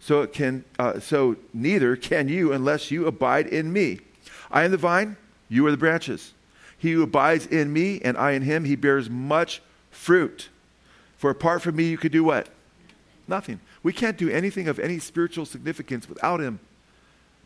[0.00, 4.00] So it can, uh, so neither can you unless you abide in me.
[4.50, 5.16] I am the vine,
[5.48, 6.34] you are the branches.
[6.76, 10.50] He who abides in me and I in him, he bears much fruit.
[11.16, 12.48] For apart from me, you could do what?
[13.26, 13.60] Nothing.
[13.82, 16.60] We can't do anything of any spiritual significance without him.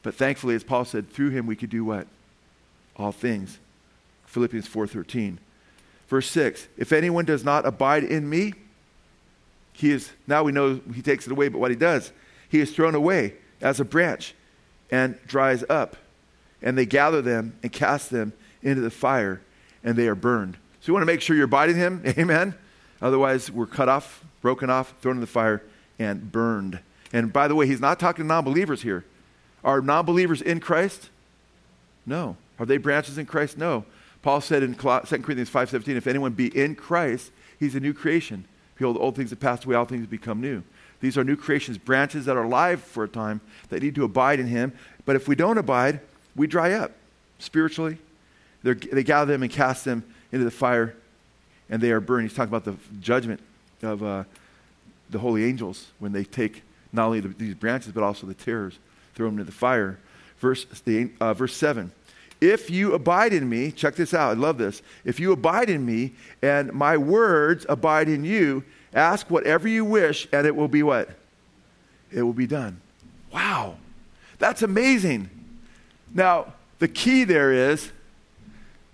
[0.02, 2.06] But thankfully, as Paul said, through him we could do what?
[2.96, 3.58] All things.
[4.26, 5.38] Philippians 4:13.
[6.08, 8.52] Verse 6, if anyone does not abide in me,
[9.72, 12.12] he is now we know he takes it away, but what he does,
[12.48, 14.34] he is thrown away as a branch
[14.90, 15.96] and dries up.
[16.60, 19.40] And they gather them and cast them into the fire
[19.82, 20.56] and they are burned.
[20.80, 22.02] So you want to make sure you're abiding him.
[22.18, 22.54] Amen.
[23.00, 25.62] Otherwise, we're cut off, broken off, thrown in the fire,
[25.98, 26.78] and burned.
[27.12, 29.04] And by the way, he's not talking to non believers here.
[29.64, 31.10] Are non believers in Christ?
[32.06, 32.36] No.
[32.58, 33.58] Are they branches in Christ?
[33.58, 33.84] No.
[34.22, 38.44] Paul said in 2 Corinthians 5.17, if anyone be in Christ, he's a new creation.
[38.76, 40.62] Behold, old things have passed away, all things become new.
[41.00, 44.38] These are new creations, branches that are alive for a time, that need to abide
[44.38, 44.72] in him.
[45.04, 46.00] But if we don't abide,
[46.36, 46.92] we dry up
[47.40, 47.98] spiritually,
[48.62, 50.94] they're, they gather them and cast them into the fire,
[51.68, 52.28] and they are burned.
[52.28, 53.40] He's talking about the judgment
[53.82, 54.24] of uh,
[55.10, 58.78] the holy angels when they take not only the, these branches, but also the tares,
[59.14, 59.98] throw them into the fire.
[60.38, 61.92] Verse, the, uh, verse 7
[62.40, 64.82] If you abide in me, check this out, I love this.
[65.04, 70.28] If you abide in me, and my words abide in you, Ask whatever you wish,
[70.32, 71.08] and it will be what?
[72.10, 72.80] It will be done.
[73.32, 73.76] Wow.
[74.38, 75.30] That's amazing.
[76.12, 77.90] Now, the key there is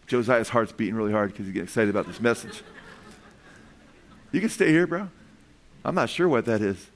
[0.07, 2.63] Josiah's heart's beating really hard because he's getting excited about this message.
[4.31, 5.09] You can stay here, bro.
[5.83, 6.87] I'm not sure what that is.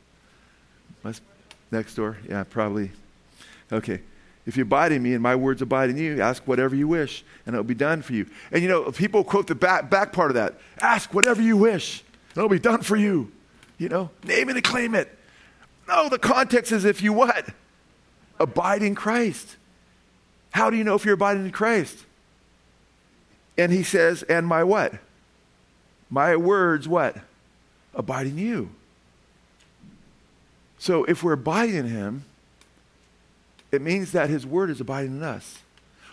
[1.02, 1.22] Must,
[1.70, 2.18] next door?
[2.28, 2.90] Yeah, probably.
[3.72, 4.00] Okay.
[4.44, 7.24] If you abide in me and my words abide in you, ask whatever you wish,
[7.46, 8.26] and it'll be done for you.
[8.50, 12.02] And you know, people quote the back, back part of that ask whatever you wish,
[12.30, 13.30] and it'll be done for you.
[13.78, 15.16] You know, name it and claim it.
[15.88, 17.48] No, the context is if you what?
[18.38, 19.56] Abide in Christ.
[20.50, 22.04] How do you know if you're abiding in Christ?
[23.56, 24.94] And he says, and my what?
[26.11, 27.16] My words what?
[27.94, 28.70] Abide in you.
[30.78, 32.24] So if we're abiding in him,
[33.72, 35.58] it means that his word is abiding in us.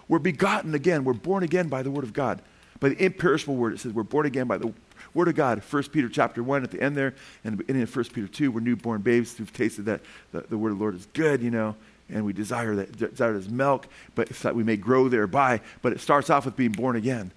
[0.08, 1.04] We're begotten again.
[1.04, 2.42] We're born again by the word of God.
[2.80, 3.74] By the imperishable word.
[3.74, 4.74] It says we're born again by the
[5.14, 5.62] word of God.
[5.70, 8.52] 1 Peter chapter 1 at the end there, and the beginning of 1 Peter 2,
[8.52, 11.52] we're newborn babes who've tasted that the, the word of the Lord is good, you
[11.52, 11.76] know,
[12.10, 15.60] and we desire that desire as milk, but that we may grow thereby.
[15.82, 17.32] But it starts off with being born again.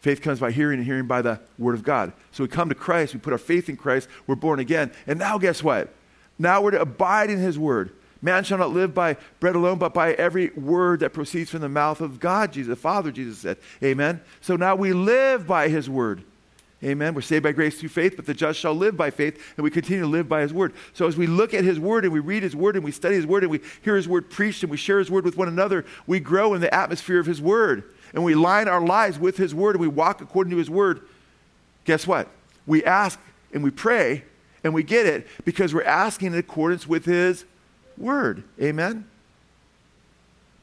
[0.00, 2.12] Faith comes by hearing and hearing by the word of God.
[2.30, 4.92] So we come to Christ, we put our faith in Christ, we're born again.
[5.08, 5.92] And now guess what?
[6.38, 7.90] Now we're to abide in his word.
[8.20, 11.68] Man shall not live by bread alone, but by every word that proceeds from the
[11.68, 13.58] mouth of God, Jesus, the Father, Jesus said.
[13.82, 14.20] Amen.
[14.40, 16.24] So now we live by his word.
[16.82, 17.14] Amen.
[17.14, 19.70] We're saved by grace through faith, but the just shall live by faith, and we
[19.70, 20.72] continue to live by his word.
[20.94, 23.16] So as we look at his word and we read his word and we study
[23.16, 25.48] his word and we hear his word preached and we share his word with one
[25.48, 27.82] another, we grow in the atmosphere of his word.
[28.14, 31.02] And we line our lives with his word and we walk according to his word.
[31.84, 32.28] Guess what?
[32.66, 33.18] We ask
[33.52, 34.24] and we pray
[34.62, 37.44] and we get it because we're asking in accordance with his
[37.98, 38.44] word.
[38.60, 39.04] Amen?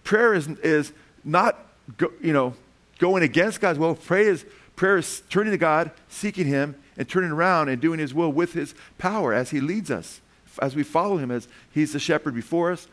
[0.03, 0.93] Prayer is, is
[1.23, 1.57] not,
[1.97, 2.53] go, you know,
[2.99, 3.95] going against God's will.
[3.95, 4.45] Prayer is,
[4.75, 8.53] prayer is turning to God, seeking him, and turning around and doing his will with
[8.53, 10.21] his power as he leads us,
[10.61, 12.87] as we follow him, as he's the shepherd before us,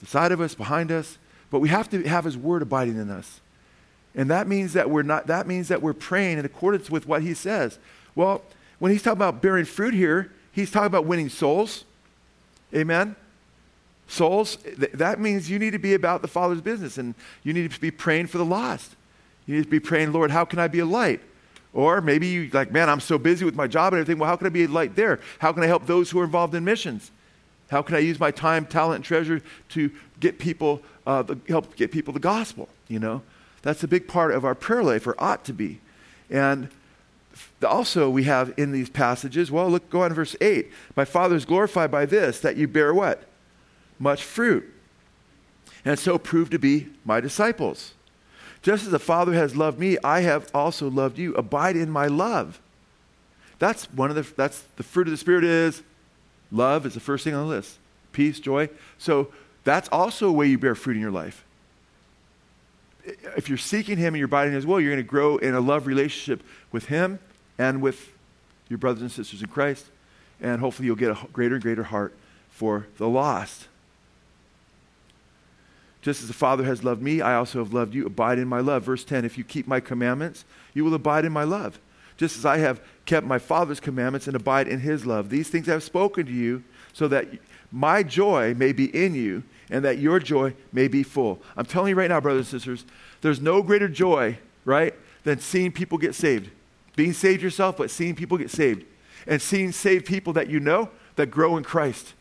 [0.00, 1.16] beside of us, behind us.
[1.50, 3.40] But we have to have his word abiding in us.
[4.14, 7.22] And that means that we're not that means that we're praying in accordance with what
[7.22, 7.78] he says.
[8.14, 8.42] Well,
[8.78, 11.84] when he's talking about bearing fruit here, he's talking about winning souls.
[12.74, 13.16] Amen
[14.08, 17.70] souls, th- that means you need to be about the Father's business and you need
[17.70, 18.96] to be praying for the lost.
[19.46, 21.20] You need to be praying, Lord, how can I be a light?
[21.72, 24.18] Or maybe you like, man, I'm so busy with my job and everything.
[24.18, 25.20] Well, how can I be a light there?
[25.38, 27.10] How can I help those who are involved in missions?
[27.70, 29.90] How can I use my time, talent, and treasure to
[30.20, 32.68] get people, uh, the, help get people the gospel?
[32.88, 33.22] You know,
[33.62, 35.80] that's a big part of our prayer life, or ought to be.
[36.30, 36.68] And
[37.62, 40.70] also, we have in these passages, well, look, go on verse 8.
[40.96, 43.27] My Father is glorified by this, that you bear what?
[43.98, 44.64] Much fruit,
[45.84, 47.94] and so prove to be my disciples.
[48.62, 51.34] Just as the Father has loved me, I have also loved you.
[51.34, 52.60] Abide in my love.
[53.58, 55.82] That's one of the that's the fruit of the Spirit is
[56.50, 57.78] love is the first thing on the list.
[58.12, 58.68] Peace, joy.
[58.98, 59.28] So
[59.64, 61.44] that's also a way you bear fruit in your life.
[63.36, 65.54] If you're seeking Him and you're abiding in His will, you're going to grow in
[65.54, 67.18] a love relationship with Him
[67.58, 68.12] and with
[68.68, 69.86] your brothers and sisters in Christ.
[70.40, 72.14] And hopefully you'll get a greater and greater heart
[72.50, 73.68] for the lost.
[76.00, 78.06] Just as the Father has loved me, I also have loved you.
[78.06, 78.84] Abide in my love.
[78.84, 81.78] Verse 10 If you keep my commandments, you will abide in my love.
[82.16, 85.30] Just as I have kept my Father's commandments and abide in his love.
[85.30, 87.28] These things I have spoken to you so that
[87.70, 91.40] my joy may be in you and that your joy may be full.
[91.56, 92.84] I'm telling you right now, brothers and sisters,
[93.20, 96.50] there's no greater joy, right, than seeing people get saved.
[96.96, 98.84] Being saved yourself, but seeing people get saved.
[99.26, 102.14] And seeing saved people that you know that grow in Christ.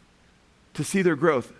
[0.73, 1.53] To see their growth,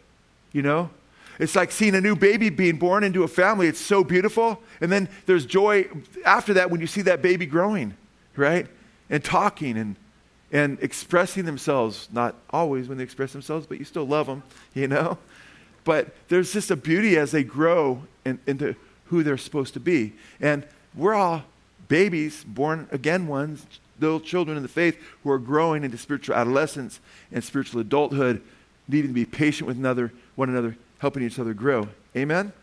[0.52, 0.92] you know?
[1.40, 3.68] It's like seeing a new baby being born into a family.
[3.68, 4.62] It's so beautiful.
[4.82, 5.88] And then there's joy
[6.26, 7.96] after that when you see that baby growing,
[8.36, 8.68] right?
[9.10, 9.96] And talking and,
[10.52, 12.08] and expressing themselves.
[12.12, 15.18] Not always when they express themselves, but you still love them, you know?
[15.84, 20.16] But there's just a beauty as they grow in, into who they're supposed to be.
[20.42, 21.44] And we're all
[21.88, 23.66] babies, born again ones,
[23.98, 27.00] little children in the faith who are growing into spiritual adolescence
[27.32, 28.42] and spiritual adulthood,
[28.90, 31.88] needing to be patient with another, one another, helping each other grow.
[32.16, 32.54] Amen?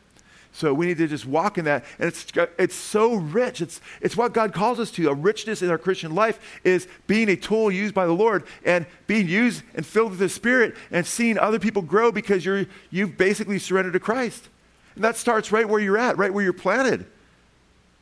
[0.55, 1.85] So we need to just walk in that.
[1.99, 2.27] And it's,
[2.59, 3.61] it's so rich.
[3.61, 5.09] It's, it's what God calls us to.
[5.11, 8.87] A richness in our Christian life is being a tool used by the Lord and
[9.09, 13.17] being used and filled with the Spirit and seeing other people grow because you're, you've
[13.17, 14.49] basically surrendered to Christ.
[14.95, 17.05] And that starts right where you're at, right where you're planted.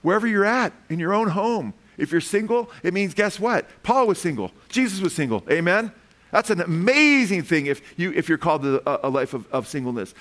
[0.03, 1.73] Wherever you're at, in your own home.
[1.97, 3.67] If you're single, it means guess what?
[3.83, 4.51] Paul was single.
[4.69, 5.43] Jesus was single.
[5.51, 5.91] Amen?
[6.33, 10.15] That's an amazing thing if, you, if you're called to a, life of, of singleness.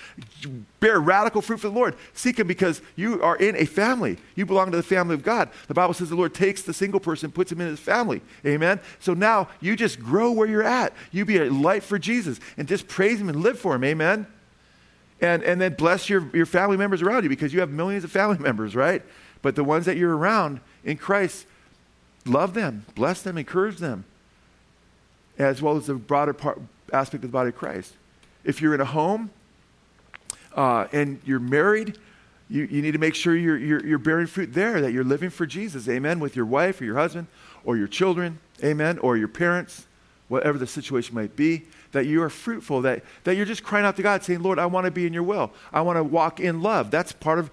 [0.82, 1.96] Bear radical fruit for the Lord.
[2.14, 4.18] Seek Him because you are in a family.
[4.36, 5.50] You belong to the family of God.
[5.70, 8.22] The Bible says the Lord takes the single person, puts him in his family.
[8.46, 8.82] Amen?
[9.00, 10.92] So now you just grow where you're at.
[11.14, 13.86] You be a light for Jesus and just praise Him and live for Him.
[13.86, 14.28] Amen?
[15.22, 18.12] And, and then bless your, your family members around you because you have millions of
[18.12, 19.02] family members, right?
[19.42, 21.46] But the ones that you're around in Christ,
[22.26, 24.04] love them, bless them, encourage them
[25.42, 26.62] as well as the broader part,
[26.94, 27.94] aspect of the body of Christ.
[28.44, 29.32] If you're in a home
[30.56, 31.98] uh, and you're married,
[32.50, 35.30] you, you need to make sure you're, you're, you're bearing fruit there, that you're living
[35.30, 37.28] for Jesus, amen, with your wife or your husband
[37.64, 39.88] or your children, amen, or your parents,
[40.28, 43.96] whatever the situation might be, that you are fruitful, that, that you're just crying out
[43.96, 45.52] to God saying, Lord, I want to be in your will.
[45.72, 46.92] I want to walk in love.
[46.92, 47.52] That's part of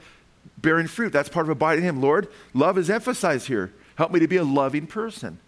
[0.57, 1.13] bearing fruit.
[1.13, 2.01] That's part of abiding in Him.
[2.01, 3.73] Lord, love is emphasized here.
[3.97, 5.39] Help me to be a loving person.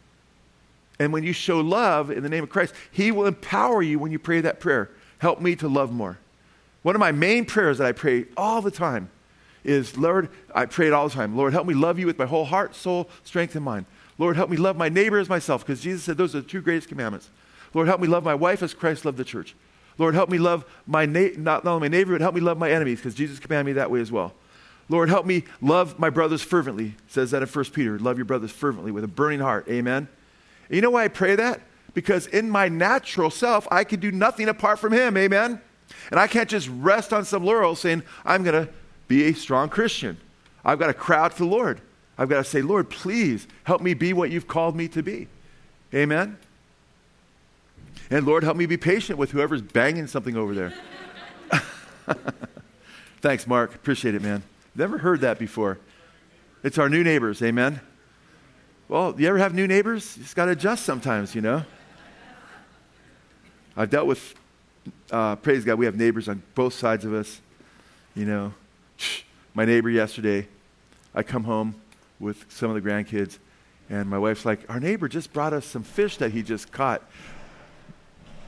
[1.00, 4.12] And when you show love in the name of Christ, He will empower you when
[4.12, 4.90] you pray that prayer.
[5.18, 6.18] Help me to love more.
[6.82, 9.10] One of my main prayers that I pray all the time
[9.64, 11.36] is, Lord, I pray it all the time.
[11.36, 13.86] Lord, help me love you with my whole heart, soul, strength, and mind.
[14.18, 16.60] Lord, help me love my neighbor as myself, because Jesus said those are the two
[16.60, 17.30] greatest commandments.
[17.72, 19.56] Lord, help me love my wife as Christ loved the church.
[19.96, 22.70] Lord, help me love my na- not, only my neighbor, but help me love my
[22.70, 24.34] enemies, because Jesus commanded me that way as well.
[24.90, 26.94] Lord, help me love my brothers fervently.
[27.08, 27.98] Says that in 1 Peter.
[27.98, 29.66] Love your brothers fervently with a burning heart.
[29.68, 30.08] Amen.
[30.70, 31.60] You know why I pray that?
[31.92, 35.16] Because in my natural self, I can do nothing apart from Him.
[35.16, 35.60] Amen?
[36.10, 38.72] And I can't just rest on some laurels saying, I'm going to
[39.08, 40.16] be a strong Christian.
[40.64, 41.80] I've got to cry out to the Lord.
[42.16, 45.26] I've got to say, Lord, please help me be what you've called me to be.
[45.92, 46.38] Amen?
[48.10, 50.72] And Lord, help me be patient with whoever's banging something over there.
[53.20, 53.74] Thanks, Mark.
[53.74, 54.42] Appreciate it, man.
[54.74, 55.78] Never heard that before.
[56.62, 57.42] It's our new neighbors.
[57.42, 57.80] Amen?
[58.90, 60.16] Well, you ever have new neighbors?
[60.16, 61.62] You just got to adjust sometimes, you know?
[63.76, 64.34] I've dealt with,
[65.12, 67.40] uh, praise God, we have neighbors on both sides of us.
[68.16, 68.52] You know,
[69.54, 70.48] my neighbor yesterday,
[71.14, 71.76] I come home
[72.18, 73.38] with some of the grandkids,
[73.88, 77.08] and my wife's like, Our neighbor just brought us some fish that he just caught.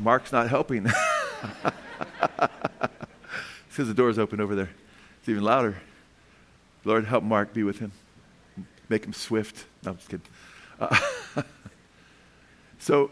[0.00, 0.90] Mark's not helping.
[3.68, 4.68] Because the door's open over there.
[5.20, 5.80] It's even louder.
[6.84, 7.92] Lord, help Mark be with him.
[8.92, 9.64] Make him swift.
[9.82, 10.26] No, I'm just kidding.
[10.78, 10.94] Uh,
[12.78, 13.10] so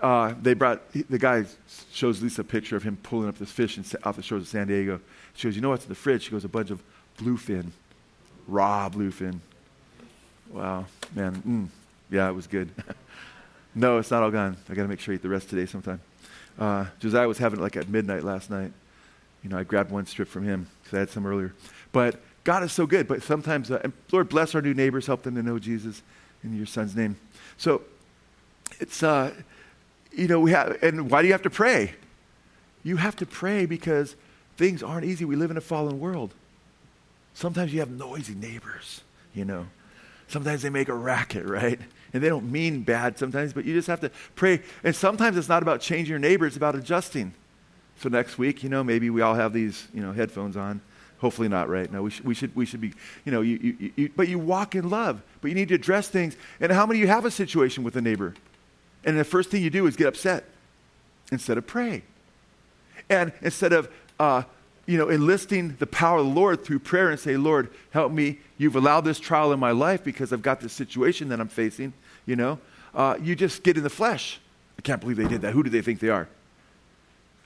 [0.00, 1.44] uh, they brought, the guy
[1.92, 4.68] shows Lisa a picture of him pulling up this fish off the shores of San
[4.68, 5.02] Diego.
[5.34, 6.22] She goes, You know what's in the fridge?
[6.22, 6.82] She goes, A bunch of
[7.18, 7.72] bluefin,
[8.46, 9.40] raw bluefin.
[10.50, 11.42] Wow, man.
[11.46, 11.68] Mm,
[12.10, 12.70] yeah, it was good.
[13.74, 14.56] no, it's not all gone.
[14.70, 16.00] I got to make sure I eat the rest today sometime.
[16.58, 18.72] Uh, Josiah was having it like at midnight last night.
[19.44, 21.52] You know, I grabbed one strip from him because I had some earlier.
[21.92, 23.06] But God is so good.
[23.06, 26.00] But sometimes, uh, Lord, bless our new neighbors, help them to know Jesus
[26.42, 27.18] in your son's name.
[27.58, 27.82] So
[28.80, 29.34] it's, uh,
[30.12, 31.92] you know, we have, and why do you have to pray?
[32.82, 34.16] You have to pray because
[34.56, 35.26] things aren't easy.
[35.26, 36.32] We live in a fallen world.
[37.34, 39.02] Sometimes you have noisy neighbors,
[39.34, 39.66] you know.
[40.26, 41.78] Sometimes they make a racket, right?
[42.14, 44.62] And they don't mean bad sometimes, but you just have to pray.
[44.82, 47.34] And sometimes it's not about changing your neighbor, it's about adjusting.
[48.00, 50.80] So next week, you know, maybe we all have these, you know, headphones on.
[51.20, 51.90] Hopefully not, right?
[51.90, 52.92] No, we should, we should, we should be,
[53.24, 56.08] you know, you, you, you, but you walk in love, but you need to address
[56.08, 56.36] things.
[56.60, 58.34] And how many of you have a situation with a neighbor?
[59.04, 60.44] And the first thing you do is get upset
[61.32, 62.02] instead of pray.
[63.10, 64.44] And instead of, uh,
[64.86, 68.38] you know, enlisting the power of the Lord through prayer and say, Lord, help me.
[68.56, 71.92] You've allowed this trial in my life because I've got this situation that I'm facing,
[72.26, 72.58] you know,
[72.94, 74.40] uh, you just get in the flesh.
[74.78, 75.52] I can't believe they did that.
[75.52, 76.28] Who do they think they are?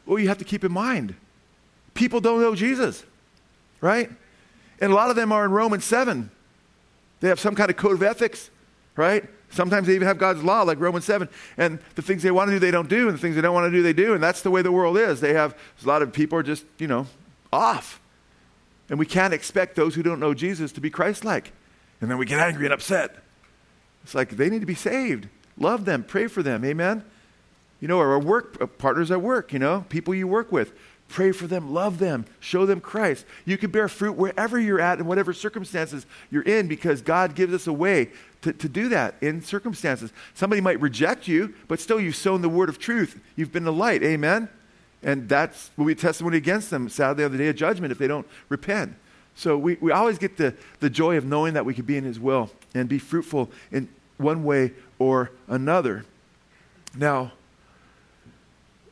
[0.04, 1.14] Well, you have to keep in mind
[1.94, 3.04] people don't know Jesus
[3.82, 4.10] right?
[4.80, 6.30] And a lot of them are in Romans 7.
[7.20, 8.48] They have some kind of code of ethics,
[8.96, 9.28] right?
[9.50, 11.28] Sometimes they even have God's law, like Romans 7.
[11.58, 13.08] And the things they want to do, they don't do.
[13.08, 14.14] And the things they don't want to do, they do.
[14.14, 15.20] And that's the way the world is.
[15.20, 17.06] They have, a lot of people are just, you know,
[17.52, 18.00] off.
[18.88, 21.52] And we can't expect those who don't know Jesus to be Christ like.
[22.00, 23.16] And then we get angry and upset.
[24.02, 25.28] It's like they need to be saved.
[25.56, 26.64] Love them, pray for them.
[26.64, 27.04] Amen?
[27.80, 30.72] You know, our work uh, partners at work, you know, people you work with.
[31.12, 33.26] Pray for them, love them, show them Christ.
[33.44, 37.52] You can bear fruit wherever you're at and whatever circumstances you're in because God gives
[37.52, 38.08] us a way
[38.40, 40.10] to, to do that in circumstances.
[40.32, 43.20] Somebody might reject you, but still you've sown the word of truth.
[43.36, 44.02] You've been the light.
[44.02, 44.48] Amen?
[45.02, 48.08] And that's will be testimony against them, sadly, on the day of judgment if they
[48.08, 48.94] don't repent.
[49.34, 52.04] So we, we always get the, the joy of knowing that we could be in
[52.04, 53.86] His will and be fruitful in
[54.16, 56.06] one way or another.
[56.96, 57.32] Now,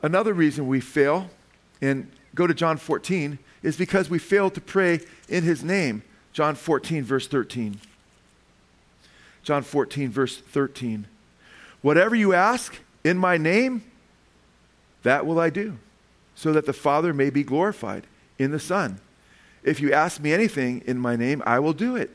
[0.02, 1.30] another reason we fail
[1.80, 6.02] and go to John 14 is because we fail to pray in his name.
[6.32, 7.80] John 14, verse 13.
[9.42, 11.06] John 14, verse 13.
[11.82, 13.82] Whatever you ask in my name,
[15.02, 15.78] that will I do,
[16.34, 18.06] so that the Father may be glorified
[18.38, 19.00] in the Son.
[19.62, 22.10] If you ask me anything in my name, I will do it.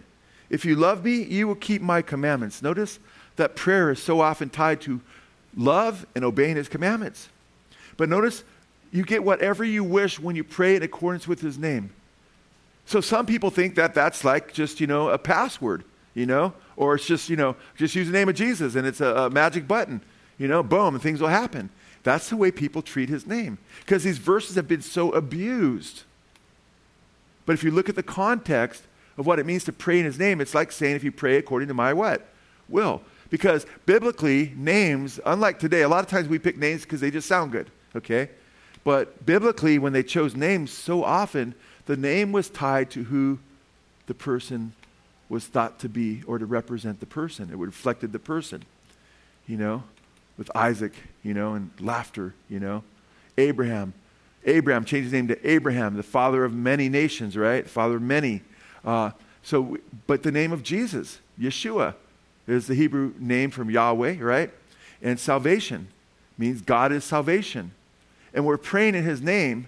[0.50, 2.62] If you love me, you will keep my commandments.
[2.62, 3.00] Notice
[3.36, 5.02] that prayer is so often tied to
[5.56, 7.30] love and obeying his commandments.
[7.98, 8.44] But notice
[8.96, 11.92] you get whatever you wish when you pray in accordance with his name.
[12.86, 15.84] So some people think that that's like just, you know, a password,
[16.14, 19.02] you know, or it's just, you know, just use the name of Jesus and it's
[19.02, 20.00] a, a magic button,
[20.38, 21.70] you know, boom, and things will happen.
[22.04, 26.04] That's the way people treat his name because these verses have been so abused.
[27.46, 28.84] But if you look at the context
[29.18, 31.36] of what it means to pray in his name, it's like saying if you pray
[31.36, 32.30] according to my what?
[32.70, 33.02] Will.
[33.30, 37.28] Because biblically, names, unlike today, a lot of times we pick names because they just
[37.28, 38.30] sound good, okay?
[38.86, 41.56] But biblically, when they chose names, so often
[41.88, 43.40] the name was tied to who
[44.06, 44.74] the person
[45.28, 47.50] was thought to be or to represent the person.
[47.52, 48.64] It reflected the person,
[49.48, 49.84] you know,
[50.38, 52.84] with Isaac, you know, and laughter, you know.
[53.38, 53.94] Abraham.
[54.46, 57.68] Abraham changed his name to Abraham, the father of many nations, right?
[57.68, 58.44] Father of many.
[58.86, 59.10] Uh,
[59.42, 61.96] so, but the name of Jesus, Yeshua,
[62.48, 64.52] is the Hebrew name from Yahweh, right?
[65.02, 65.88] And salvation
[66.38, 67.72] means God is salvation.
[68.36, 69.66] And we're praying in his name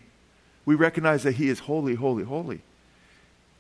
[0.68, 2.60] we recognize that He is holy, holy, holy.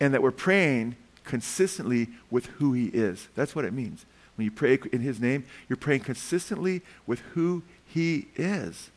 [0.01, 3.29] And that we're praying consistently with who He is.
[3.33, 4.05] That's what it means.
[4.35, 8.89] When you pray in His name, you're praying consistently with who He is.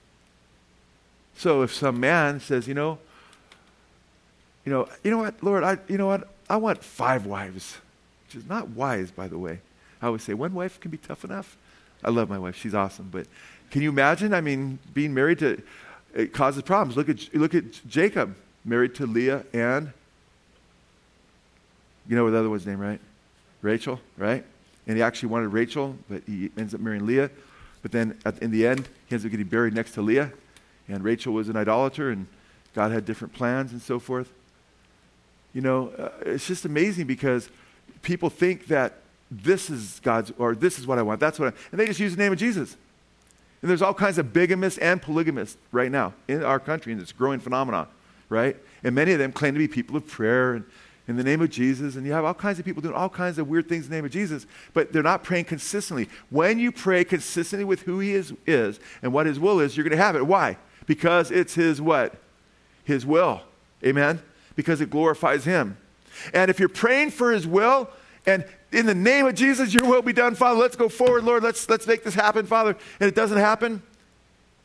[1.37, 2.99] So if some man says, you know,
[4.67, 7.77] you know, you know what, Lord, I, you know what, I want five wives,
[8.27, 9.61] which is not wise, by the way.
[10.03, 11.57] I always say one wife can be tough enough.
[12.03, 13.09] I love my wife; she's awesome.
[13.13, 13.29] But
[13.71, 14.35] can you imagine?
[14.35, 15.63] I mean, being married to
[16.15, 16.97] it causes problems.
[16.97, 18.35] Look at, look at Jacob,
[18.65, 19.93] married to Leah and,
[22.09, 23.01] you know the other one's name, right?
[23.63, 24.45] Rachel, right?
[24.87, 27.31] And he actually wanted Rachel, but he ends up marrying Leah.
[27.83, 30.33] But then at, in the end, he ends up getting buried next to Leah.
[30.89, 32.27] And Rachel was an idolater, and
[32.75, 34.33] God had different plans and so forth.
[35.53, 37.49] You know, uh, it's just amazing because
[38.03, 38.95] people think that
[39.31, 42.01] this is God's, or this is what I want, that's what I, and they just
[42.01, 42.77] use the name of Jesus.
[43.63, 47.11] And there's all kinds of bigamists and polygamists right now in our country, and it's
[47.11, 47.89] a growing phenomenon,
[48.29, 48.57] right?
[48.83, 50.65] And many of them claim to be people of prayer and
[51.11, 53.37] in the name of Jesus, and you have all kinds of people doing all kinds
[53.39, 56.09] of weird things in the name of Jesus, but they're not praying consistently.
[56.31, 59.83] When you pray consistently with who He is, is and what His will is, you're
[59.83, 60.25] going to have it.
[60.25, 60.57] Why?
[60.87, 62.15] Because it's His what?
[62.85, 63.41] His will.
[63.85, 64.23] Amen?
[64.55, 65.77] Because it glorifies Him.
[66.33, 67.91] And if you're praying for His will,
[68.25, 70.59] and in the name of Jesus, your will be done, Father.
[70.59, 71.43] Let's go forward, Lord.
[71.43, 72.77] Let's, let's make this happen, Father.
[73.01, 73.83] And it doesn't happen,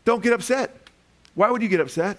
[0.03, 0.75] don't get upset.
[1.33, 2.17] Why would you get upset?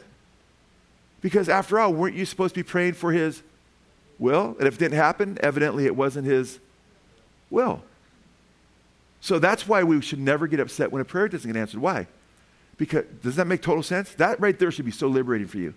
[1.21, 3.43] Because after all, weren't you supposed to be praying for His
[4.19, 4.57] will?
[4.59, 6.59] And if it didn't happen, evidently it wasn't His
[7.51, 7.83] will.
[9.21, 11.81] So that's why we should never get upset when a prayer doesn't get answered.
[11.81, 12.07] Why?
[12.77, 14.13] Because does that make total sense?
[14.15, 15.75] That right there should be so liberating for you.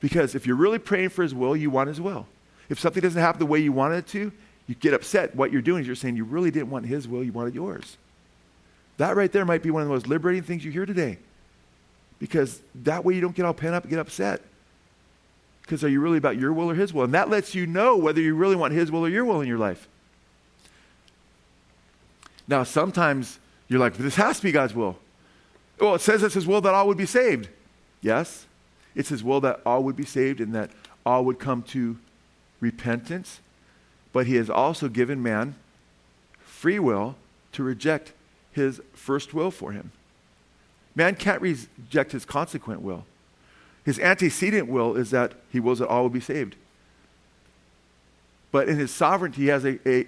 [0.00, 2.26] Because if you're really praying for His will, you want His will.
[2.68, 4.32] If something doesn't happen the way you wanted it to,
[4.66, 5.34] you get upset.
[5.34, 7.96] What you're doing is you're saying you really didn't want his will, you wanted yours.
[8.98, 11.18] That right there might be one of the most liberating things you hear today.
[12.18, 14.42] Because that way you don't get all pent up and get upset.
[15.62, 17.04] Because are you really about your will or his will?
[17.04, 19.48] And that lets you know whether you really want his will or your will in
[19.48, 19.88] your life.
[22.46, 23.38] Now, sometimes
[23.68, 24.98] you're like, this has to be God's will.
[25.80, 27.48] Well, it says it's his will that all would be saved.
[28.02, 28.46] Yes,
[28.94, 30.70] it's his will that all would be saved and that
[31.06, 31.98] all would come to
[32.60, 33.40] repentance
[34.12, 35.54] but he has also given man
[36.44, 37.16] free will
[37.52, 38.12] to reject
[38.52, 39.90] his first will for him.
[40.94, 43.04] Man can't reject his consequent will.
[43.84, 46.54] His antecedent will is that he wills that all will be saved.
[48.52, 50.04] But in his sovereignty, he has a, a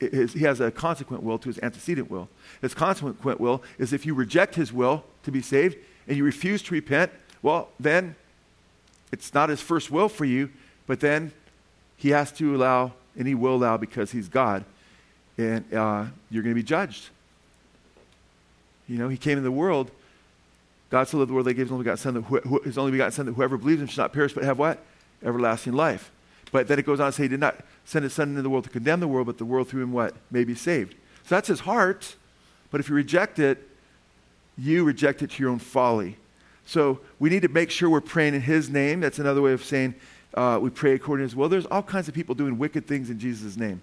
[0.00, 2.28] his, he has a consequent will to his antecedent will.
[2.62, 6.62] His consequent will is if you reject his will to be saved and you refuse
[6.62, 7.10] to repent,
[7.42, 8.14] well, then
[9.10, 10.50] it's not his first will for you,
[10.86, 11.32] but then
[11.96, 14.64] he has to allow and he will allow because he's God.
[15.36, 17.08] And uh, you're going to be judged.
[18.88, 19.90] You know, he came in the world.
[20.90, 23.12] God so loved the world, they gave his only begotten son, that his only begotten
[23.12, 24.82] son, that whoever believes in him should not perish but have what?
[25.22, 26.10] Everlasting life.
[26.50, 28.48] But then it goes on to say he did not send his son into the
[28.48, 30.14] world to condemn the world, but the world through him what?
[30.30, 30.94] May be saved.
[31.24, 32.16] So that's his heart.
[32.70, 33.68] But if you reject it,
[34.56, 36.16] you reject it to your own folly.
[36.64, 39.00] So we need to make sure we're praying in his name.
[39.00, 39.94] That's another way of saying
[40.34, 41.48] uh, we pray according to his will.
[41.48, 43.82] There's all kinds of people doing wicked things in Jesus' name.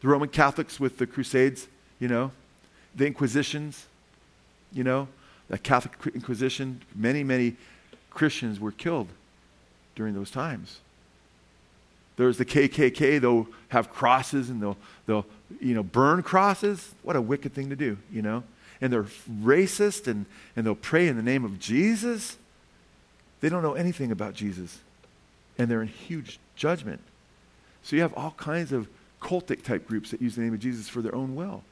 [0.00, 1.68] The Roman Catholics with the Crusades,
[1.98, 2.30] you know,
[2.94, 3.86] the Inquisitions,
[4.72, 5.08] you know,
[5.48, 7.56] the Catholic Inquisition, many, many
[8.10, 9.08] Christians were killed
[9.94, 10.80] during those times.
[12.16, 15.26] There's the KKK, they'll have crosses and they'll, they'll
[15.60, 16.94] you know, burn crosses.
[17.02, 18.42] What a wicked thing to do, you know.
[18.80, 19.06] and they're
[19.42, 22.36] racist and, and they'll pray in the name of Jesus,
[23.40, 24.80] they don't know anything about Jesus.
[25.58, 27.00] And they're in huge judgment.
[27.82, 28.88] So you have all kinds of
[29.20, 31.62] cultic type groups that use the name of Jesus for their own will.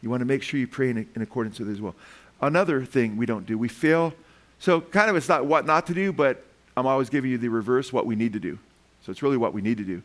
[0.00, 1.94] You want to make sure you pray in, in accordance with his will.
[2.40, 4.14] Another thing we don't do, we fail.
[4.60, 6.44] So, kind of, it's not what not to do, but
[6.76, 8.58] I'm always giving you the reverse, what we need to do.
[9.02, 10.02] So, it's really what we need to do.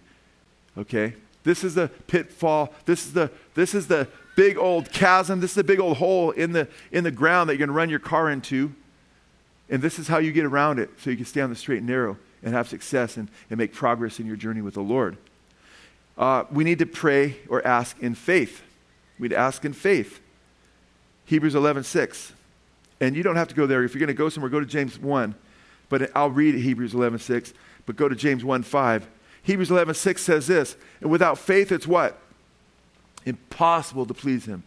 [0.78, 1.14] Okay?
[1.44, 2.74] This is the pitfall.
[2.86, 5.40] This is the, this is the big old chasm.
[5.40, 7.74] This is the big old hole in the, in the ground that you're going to
[7.74, 8.74] run your car into.
[9.70, 11.80] And this is how you get around it so you can stay on the straight
[11.80, 15.18] and narrow and have success and, and make progress in your journey with the Lord.
[16.18, 18.62] Uh, we need to pray or ask in faith.
[19.18, 20.20] We'd ask in faith.
[21.26, 22.34] Hebrews 11, 6.
[23.00, 23.84] And you don't have to go there.
[23.84, 25.36] If you're going to go somewhere, go to James 1.
[25.90, 27.54] But I'll read Hebrews 11, 6.
[27.86, 29.08] But go to James 1, 5.
[29.44, 30.76] Hebrews 11, 6 says this.
[31.02, 32.20] And without faith, it's what?
[33.26, 34.64] Impossible to please him.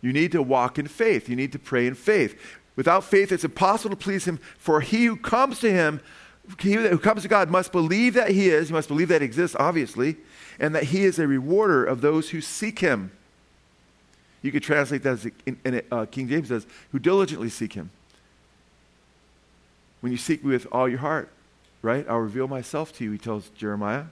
[0.00, 1.28] You need to walk in faith.
[1.28, 2.40] You need to pray in faith.
[2.76, 4.38] Without faith, it's impossible to please him.
[4.56, 6.00] For he who comes to him,
[6.58, 9.24] he who comes to God, must believe that he is, he must believe that he
[9.24, 10.16] exists, obviously,
[10.58, 13.12] and that he is a rewarder of those who seek him.
[14.42, 17.90] You could translate that as in, in, uh, King James says, who diligently seek him.
[20.00, 21.30] When you seek me with all your heart,
[21.82, 22.06] right?
[22.08, 24.04] I'll reveal myself to you, he tells Jeremiah.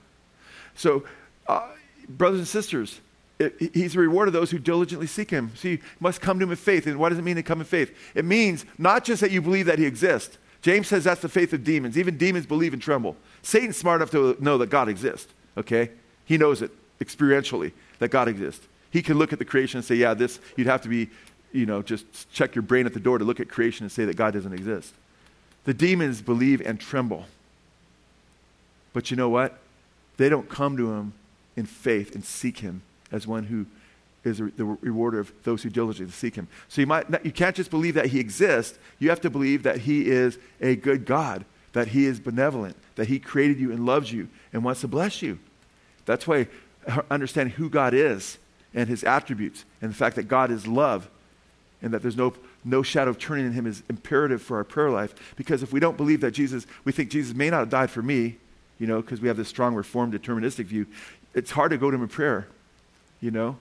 [0.74, 1.05] So,
[1.47, 1.68] uh,
[2.09, 3.01] brothers and sisters,
[3.39, 5.53] it, he's a reward of those who diligently seek him.
[5.55, 6.86] See, you must come to him in faith.
[6.86, 7.97] And what does it mean to come in faith?
[8.14, 10.36] It means not just that you believe that he exists.
[10.62, 11.96] James says that's the faith of demons.
[11.96, 13.16] Even demons believe and tremble.
[13.42, 15.90] Satan's smart enough to know that God exists, okay?
[16.24, 18.66] He knows it experientially, that God exists.
[18.90, 21.09] He can look at the creation and say, yeah, this, you'd have to be,
[21.52, 24.04] you know, just check your brain at the door to look at creation and say
[24.04, 24.94] that God doesn't exist.
[25.64, 27.26] The demons believe and tremble.
[28.92, 29.59] But you know what?
[30.16, 31.12] They don't come to him
[31.56, 32.82] in faith and seek him
[33.12, 33.66] as one who
[34.29, 36.49] is the rewarder of those who diligently seek him.
[36.68, 38.79] So you, might not, you can't just believe that he exists.
[38.99, 43.09] You have to believe that he is a good God, that he is benevolent, that
[43.09, 45.39] he created you and loves you and wants to bless you.
[46.05, 46.49] That's why
[47.11, 48.39] understanding who God is
[48.74, 51.09] and his attributes and the fact that God is love
[51.83, 52.33] and that there's no,
[52.64, 55.35] no shadow of turning in him is imperative for our prayer life.
[55.37, 58.03] Because if we don't believe that Jesus, we think Jesus may not have died for
[58.03, 58.37] me,
[58.79, 60.87] you know, because we have this strong reformed deterministic view,
[61.35, 62.49] it's hard to go to him in prayer,
[63.20, 63.57] you know.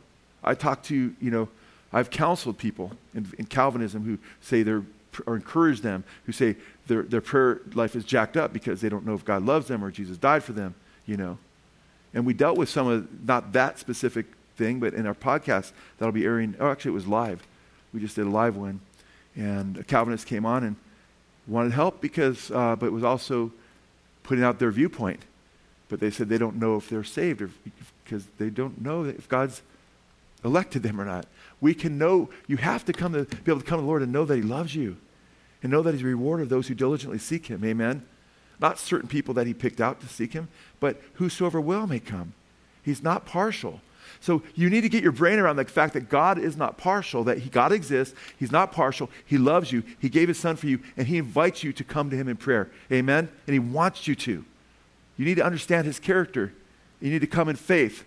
[0.48, 1.50] I talk to, you know,
[1.94, 4.84] I've counseled people in, in Calvinism who say they're,
[5.26, 6.56] or encourage them, who say
[6.88, 9.84] their, their prayer life is jacked up because they don't know if God loves them
[9.84, 10.76] or Jesus died for them,
[11.06, 11.38] you know.
[12.14, 14.26] And we dealt with some of, not that specific
[14.56, 17.46] thing, but in our podcast that'll be airing, oh, actually, it was live.
[17.94, 18.80] We just did a live one.
[19.36, 20.76] And a Calvinist came on and
[21.48, 23.52] wanted help because, uh, but it was also
[24.24, 25.22] putting out their viewpoint.
[25.90, 27.42] But they said they don't know if they're saved
[28.04, 29.62] because they don't know if God's
[30.44, 31.26] elected them or not.
[31.60, 34.02] We can know, you have to come to be able to come to the Lord
[34.02, 34.98] and know that He loves you
[35.64, 37.64] and know that He's a rewarder of those who diligently seek Him.
[37.64, 38.06] Amen?
[38.60, 40.48] Not certain people that He picked out to seek Him,
[40.80, 42.34] but whosoever will may come.
[42.84, 43.82] He's not partial.
[44.20, 47.24] So you need to get your brain around the fact that God is not partial,
[47.26, 50.68] that he, God exists, He's not partial, He loves you, He gave His Son for
[50.68, 52.70] you, and He invites you to come to Him in prayer.
[52.92, 53.30] Amen?
[53.46, 54.46] And He wants you to.
[55.18, 56.54] You need to understand His character.
[57.02, 58.06] You need to come in faith.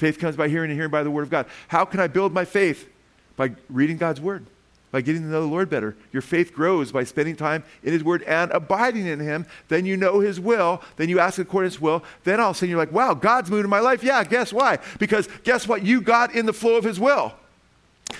[0.00, 1.44] Faith comes by hearing and hearing by the Word of God.
[1.68, 2.88] How can I build my faith?
[3.36, 4.46] By reading God's Word
[4.92, 5.96] by getting to know the Lord better.
[6.12, 9.46] Your faith grows by spending time in His Word and abiding in Him.
[9.68, 10.82] Then you know His will.
[10.96, 12.02] Then you ask according to His will.
[12.24, 14.02] Then all of a sudden you're like, wow, God's moving in my life.
[14.02, 14.78] Yeah, guess why?
[14.98, 15.84] Because guess what?
[15.84, 17.32] You got in the flow of His will.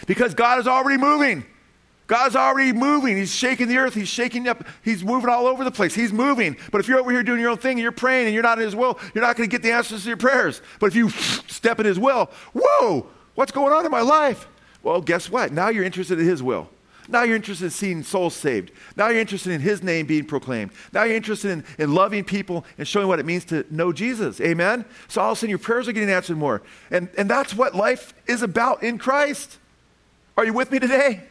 [0.07, 1.45] Because God is already moving.
[2.11, 3.17] God's already moving.
[3.17, 3.95] He's shaking the earth.
[3.95, 4.65] He's shaking up.
[4.83, 5.95] He's moving all over the place.
[5.95, 6.57] He's moving.
[6.73, 8.59] But if you're over here doing your own thing and you're praying and you're not
[8.59, 10.61] in His will, you're not going to get the answers to your prayers.
[10.81, 11.09] But if you
[11.47, 13.07] step in His will, whoa,
[13.37, 14.49] what's going on in my life?
[14.83, 15.53] Well, guess what?
[15.53, 16.69] Now you're interested in His will.
[17.09, 18.73] Now you're interested in seeing souls saved.
[18.97, 20.73] Now you're interested in His name being proclaimed.
[20.93, 24.41] Now you're interested in, in loving people and showing what it means to know Jesus.
[24.41, 24.85] Amen?
[25.07, 26.61] So all of a sudden your prayers are getting answered more.
[26.91, 29.59] And, and that's what life is about in Christ.
[30.37, 31.29] Are you with me today?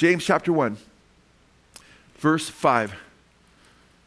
[0.00, 0.78] James chapter 1,
[2.16, 2.94] verse 5.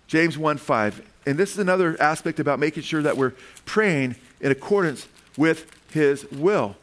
[0.08, 1.08] James 1 5.
[1.28, 3.34] And this is another aspect about making sure that we're
[3.66, 6.76] praying in accordance with His will.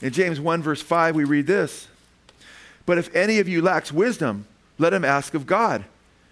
[0.00, 1.88] In James 1, verse 5, we read this
[2.86, 4.46] But if any of you lacks wisdom,
[4.78, 5.84] let him ask of God,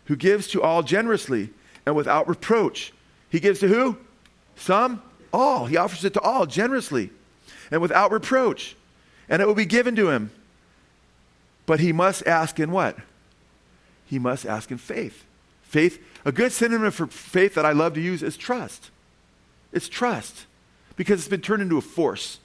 [0.05, 1.51] who gives to all generously
[1.85, 2.93] and without reproach.
[3.29, 3.97] He gives to who?
[4.55, 5.03] Some?
[5.33, 5.67] All.
[5.67, 7.11] He offers it to all generously
[7.73, 8.77] and without reproach.
[9.29, 10.31] And it will be given to him.
[11.71, 12.97] But he must ask in what?
[14.05, 15.25] He must ask in faith.
[15.63, 18.91] Faith, a good synonym for faith that I love to use is trust.
[19.73, 20.47] It's trust
[20.97, 22.41] because it's been turned into a force.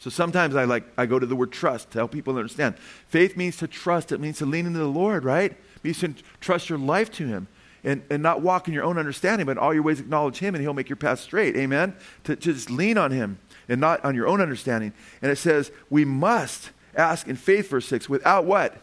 [0.00, 2.76] So sometimes I like I go to the word trust to help people understand.
[3.06, 4.10] Faith means to trust.
[4.10, 5.52] It means to lean into the Lord, right?
[5.52, 7.46] It means to trust your life to Him
[7.84, 10.62] and, and not walk in your own understanding, but all your ways acknowledge Him and
[10.62, 11.56] He'll make your path straight.
[11.56, 11.94] Amen?
[12.24, 13.38] To, to just lean on Him
[13.68, 14.92] and not on your own understanding.
[15.22, 18.76] And it says, we must ask in faith, verse 6, without what?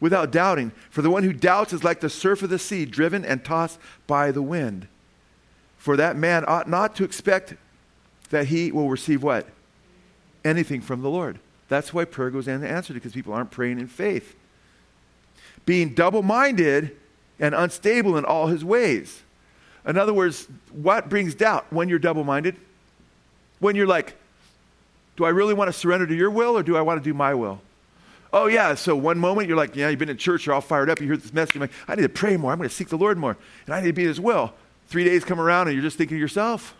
[0.00, 0.72] Without doubting.
[0.90, 3.78] For the one who doubts is like the surf of the sea, driven and tossed
[4.06, 4.86] by the wind.
[5.76, 7.54] For that man ought not to expect
[8.30, 9.46] that he will receive what?
[10.44, 11.38] Anything from the Lord.
[11.68, 14.34] That's why prayer goes unanswered, because people aren't praying in faith.
[15.66, 16.96] Being double minded
[17.38, 19.22] and unstable in all his ways.
[19.86, 22.56] In other words, what brings doubt when you're double minded?
[23.58, 24.16] When you're like,
[25.18, 27.12] do I really want to surrender to your will or do I want to do
[27.12, 27.60] my will?
[28.32, 28.74] Oh, yeah.
[28.74, 31.06] So one moment you're like, yeah, you've been in church, you're all fired up, you
[31.06, 32.96] hear this message, you're like, I need to pray more, I'm going to seek the
[32.96, 34.54] Lord more, and I need to be his will.
[34.86, 36.74] Three days come around and you're just thinking to yourself,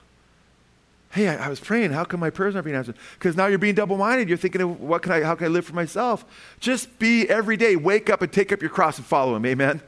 [1.10, 2.96] hey, I, I was praying, how come my prayers aren't being answered?
[3.18, 4.28] Because now you're being double minded.
[4.28, 6.24] You're thinking of what can I, how can I live for myself?
[6.60, 9.44] Just be every day, wake up and take up your cross and follow him.
[9.46, 9.82] Amen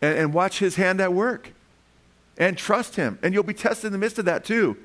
[0.00, 1.52] and, and watch his hand at work
[2.38, 3.18] and trust him.
[3.22, 4.76] And you'll be tested in the midst of that too,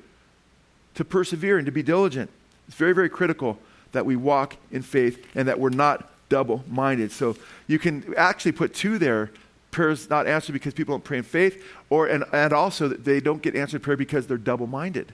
[0.94, 2.30] to persevere and to be diligent.
[2.68, 3.58] It's very, very critical
[3.92, 7.12] that we walk in faith and that we're not double minded.
[7.12, 7.36] So
[7.66, 9.30] you can actually put two there
[9.72, 13.42] prayers not answered because people don't pray in faith, or and, and also they don't
[13.42, 15.12] get answered prayer because they're double minded.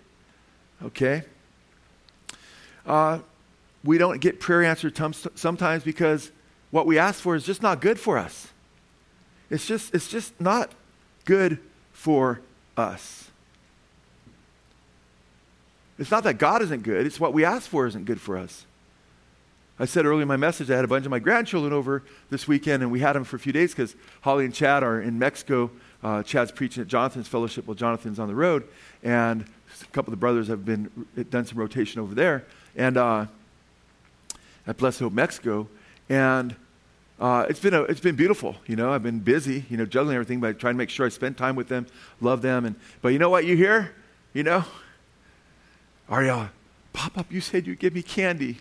[0.85, 1.22] Okay?
[2.85, 3.20] Uh,
[3.83, 4.99] we don't get prayer answered
[5.35, 6.31] sometimes because
[6.70, 8.49] what we ask for is just not good for us.
[9.49, 10.72] It's just, it's just not
[11.24, 11.59] good
[11.93, 12.41] for
[12.76, 13.28] us.
[15.99, 18.64] It's not that God isn't good, it's what we ask for isn't good for us.
[19.80, 22.49] I said earlier in my message, I had a bunch of my grandchildren over this
[22.49, 25.18] weekend, and we had them for a few days because Holly and Chad are in
[25.18, 25.70] Mexico.
[26.03, 28.66] Uh, Chad's preaching at Jonathan's fellowship while Jonathan's on the road,
[29.05, 30.90] and a couple of the brothers have been
[31.30, 32.44] done some rotation over there,
[32.76, 33.26] and uh,
[34.66, 35.68] at Blessed Hope, Mexico,
[36.09, 36.57] and
[37.20, 38.57] uh, it's been a, it's been beautiful.
[38.66, 41.09] You know, I've been busy, you know, juggling everything, but trying to make sure I
[41.09, 41.86] spend time with them,
[42.20, 43.44] love them, and but you know what?
[43.44, 43.92] You hear,
[44.34, 44.64] you know,
[46.11, 46.48] Ariel,
[46.92, 47.30] pop up.
[47.30, 48.59] You said you'd give me candy.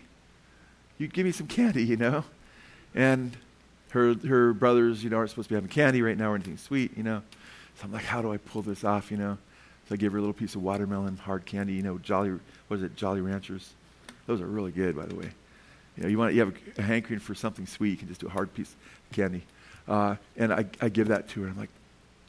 [0.98, 2.24] You'd give me some candy, you know,
[2.94, 3.36] and
[3.90, 6.56] her her brothers, you know, aren't supposed to be having candy right now or anything
[6.56, 7.22] sweet, you know.
[7.76, 9.38] So I'm like, how do I pull this off, you know?
[9.88, 12.32] So I give her a little piece of watermelon hard candy, you know, Jolly,
[12.66, 13.72] what is it, Jolly Ranchers?
[14.26, 15.30] Those are really good, by the way.
[15.96, 18.20] You know, you want you have a, a hankering for something sweet, you can just
[18.20, 18.74] do a hard piece
[19.10, 19.44] of candy.
[19.86, 21.48] Uh, and I, I give that to her.
[21.48, 21.70] I'm like,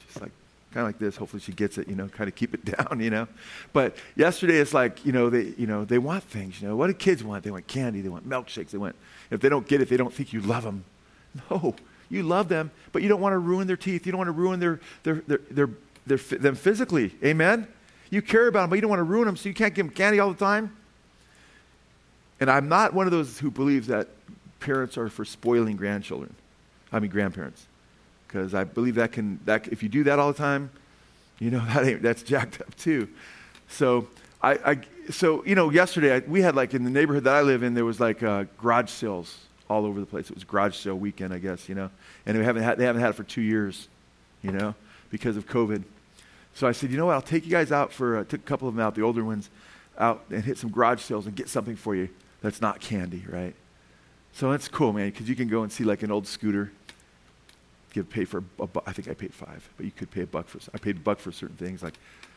[0.08, 0.32] just like
[0.72, 1.16] kind of like this.
[1.16, 1.88] Hopefully she gets it.
[1.88, 3.00] You know, kind of keep it down.
[3.00, 3.28] You know,
[3.74, 6.62] but yesterday it's like you know they you know they want things.
[6.62, 7.44] You know, what do kids want?
[7.44, 8.02] They want candy.
[8.02, 8.70] They want milkshakes.
[8.70, 8.96] They want.
[9.32, 10.86] If they don't get it, they don't think you love them.
[11.52, 11.76] No,
[12.10, 14.08] you love them, but you don't want to ruin their teeth.
[14.08, 15.70] You don't want to ruin their their their, their,
[16.08, 17.14] their them physically.
[17.24, 17.68] Amen.
[18.10, 19.86] You care about them, but you don't want to ruin them, so you can't give
[19.86, 20.76] them candy all the time.
[22.40, 24.08] And I'm not one of those who believes that
[24.60, 26.34] parents are for spoiling grandchildren.
[26.92, 27.68] I mean grandparents,
[28.30, 30.70] because I believe that can that if you do that all the time,
[31.40, 33.10] you know that ain't, that's jacked up too.
[33.68, 34.08] So
[34.42, 34.80] I, I
[35.12, 37.74] so you know yesterday I, we had like in the neighborhood that I live in
[37.74, 40.30] there was like uh, garage sales all over the place.
[40.30, 41.90] It was garage sale weekend, I guess, you know,
[42.26, 43.88] and we haven't had, they haven't had it for two years,
[44.42, 44.74] you know,
[45.12, 45.84] because of COVID.
[46.56, 47.14] So I said, you know what?
[47.14, 49.24] I'll take you guys out for uh, took a couple of them out, the older
[49.24, 49.50] ones,
[49.98, 52.10] out and hit some garage sales and get something for you
[52.42, 53.54] that's not candy, right?
[54.34, 56.72] So that's cool, man, because you can go and see like an old scooter.
[57.92, 60.28] Give pay for a, bu- I think I paid five, but you could pay a
[60.28, 60.60] buck for.
[60.74, 61.96] I paid a buck for certain things like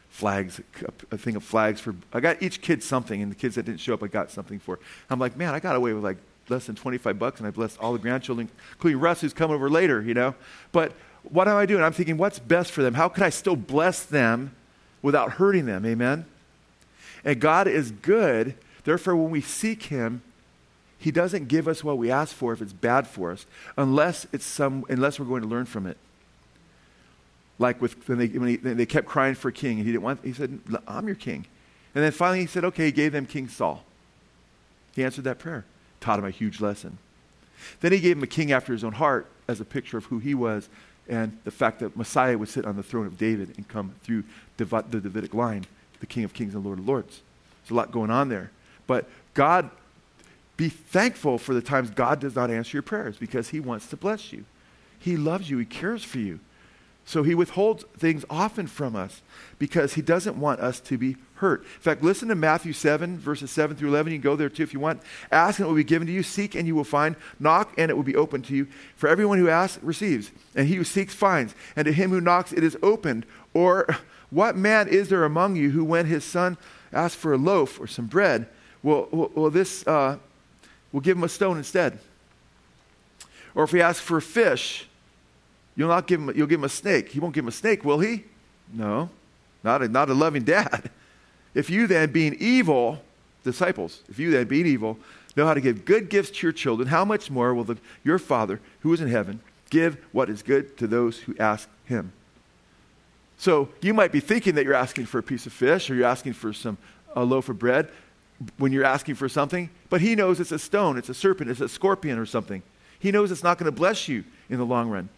[0.08, 1.94] flags, a, a thing of flags for.
[2.12, 4.58] I got each kid something, and the kids that didn't show up, I got something
[4.58, 4.78] for.
[5.10, 7.78] I'm like, man, I got away with like less than 25 bucks, and I blessed
[7.78, 10.34] all the grandchildren, including Russ, who's coming over later, you know.
[10.72, 10.92] But
[11.24, 11.82] what am I doing?
[11.82, 12.94] I'm thinking, what's best for them?
[12.94, 14.54] How can I still bless them
[15.02, 15.84] without hurting them?
[15.86, 16.24] Amen.
[17.24, 20.22] And God is good Therefore, when we seek Him,
[21.02, 23.44] He doesn't give us what we ask for if it's bad for us,
[23.76, 25.96] unless, it's some, unless we're going to learn from it.
[27.58, 30.04] Like with, when, they, when he, they kept crying for a king, and he didn't
[30.04, 31.44] want, he said, I'm your king.
[31.96, 33.82] And then finally he said, okay, he gave them King Saul.
[34.94, 35.64] He answered that prayer,
[36.00, 36.98] taught him a huge lesson.
[37.80, 40.20] Then he gave him a king after his own heart as a picture of who
[40.20, 40.68] he was
[41.08, 44.22] and the fact that Messiah would sit on the throne of David and come through
[44.56, 45.66] the Davidic line,
[45.98, 47.22] the King of Kings and Lord of Lords.
[47.62, 48.52] There's a lot going on there.
[48.86, 49.68] But God,
[50.62, 53.96] be thankful for the times God does not answer your prayers because He wants to
[53.96, 54.44] bless you.
[54.96, 56.38] He loves you, He cares for you.
[57.04, 59.22] So He withholds things often from us
[59.58, 61.62] because He doesn't want us to be hurt.
[61.62, 64.12] In fact, listen to Matthew 7, verses 7 through 11.
[64.12, 65.02] You can go there too if you want.
[65.32, 66.22] Ask and it will be given to you.
[66.22, 67.16] Seek and you will find.
[67.40, 68.68] Knock and it will be opened to you.
[68.94, 71.56] For everyone who asks receives, and he who seeks finds.
[71.74, 73.26] And to him who knocks it is opened.
[73.52, 73.88] Or
[74.30, 76.56] what man is there among you who, when his son
[76.92, 78.46] asks for a loaf or some bread,
[78.84, 80.18] well, well, well this, uh,
[80.92, 81.98] we'll give him a stone instead.
[83.54, 84.86] Or if we ask for a fish,
[85.76, 87.10] you'll not give him, you'll give him a snake.
[87.10, 88.24] He won't give him a snake, will he?
[88.72, 89.10] No,
[89.62, 90.90] not a, not a loving dad.
[91.54, 93.02] If you then, being evil,
[93.44, 94.96] disciples, if you then, being evil,
[95.36, 98.18] know how to give good gifts to your children, how much more will the, your
[98.18, 102.12] Father, who is in heaven, give what is good to those who ask him?
[103.36, 106.06] So you might be thinking that you're asking for a piece of fish or you're
[106.06, 106.78] asking for some
[107.14, 107.90] a loaf of bread
[108.58, 111.60] when you're asking for something, but he knows it's a stone, it's a serpent, it's
[111.60, 112.62] a scorpion or something.
[112.98, 115.08] He knows it's not going to bless you in the long run.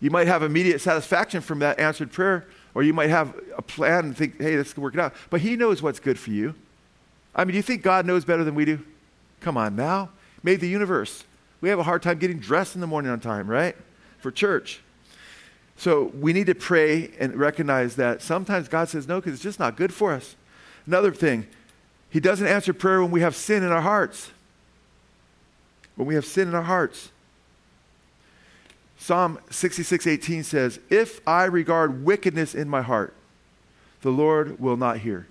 [0.00, 4.06] You might have immediate satisfaction from that answered prayer, or you might have a plan
[4.06, 5.14] and think, hey, this can work it out.
[5.30, 6.54] But He knows what's good for you.
[7.34, 8.84] I mean, do you think God knows better than we do?
[9.40, 10.10] Come on now.
[10.42, 11.24] Made the universe.
[11.60, 13.76] We have a hard time getting dressed in the morning on time, right?
[14.20, 14.80] For church.
[15.76, 19.58] So we need to pray and recognize that sometimes God says no because it's just
[19.58, 20.36] not good for us.
[20.86, 21.46] Another thing,
[22.10, 24.30] He doesn't answer prayer when we have sin in our hearts.
[25.96, 27.10] When we have sin in our hearts.
[28.98, 33.14] Psalm 66:18 says, "If I regard wickedness in my heart,
[34.02, 35.26] the Lord will not hear."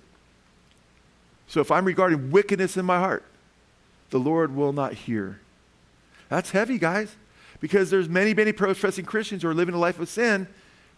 [1.46, 3.24] So if I'm regarding wickedness in my heart,
[4.10, 5.40] the Lord will not hear.
[6.28, 7.16] That's heavy, guys,
[7.60, 10.46] because there's many, many professing Christians who are living a life of sin.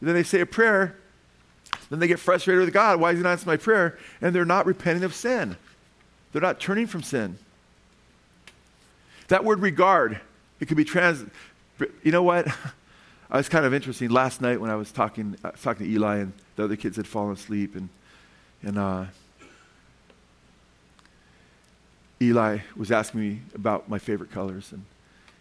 [0.01, 0.97] and then they say a prayer,
[1.91, 2.99] then they get frustrated with God.
[2.99, 3.99] Why is He not answering my prayer?
[4.23, 5.57] And they're not repenting of sin.
[6.33, 7.39] They're not turning from sin.
[9.29, 10.21] That word regard,
[10.59, 11.25] it could be trans,
[12.03, 12.49] you know what?
[13.31, 16.17] I was kind of interesting last night when I was talking, uh, talking to Eli
[16.17, 17.89] and the other kids had fallen asleep, and
[18.63, 19.05] and uh,
[22.21, 24.85] Eli was asking me about my favorite colors, and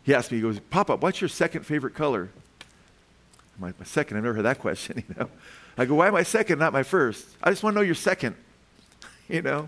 [0.03, 2.29] he asked me, he goes, "Papa, what's your second favorite color?"
[3.57, 5.03] My, my second, I've never heard that question.
[5.09, 5.29] You know,
[5.77, 7.27] I go, "Why am I second, not my first?
[7.41, 8.35] I just want to know your second,
[9.27, 9.67] you know,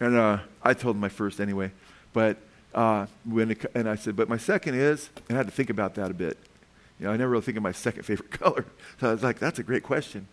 [0.00, 1.70] and uh, I told him my first anyway,
[2.12, 2.36] but
[2.74, 5.70] uh, when it, and I said, but my second is, and I had to think
[5.70, 6.36] about that a bit.
[7.00, 8.64] You know, I never really think of my second favorite color.
[9.00, 10.28] So I was like, that's a great question.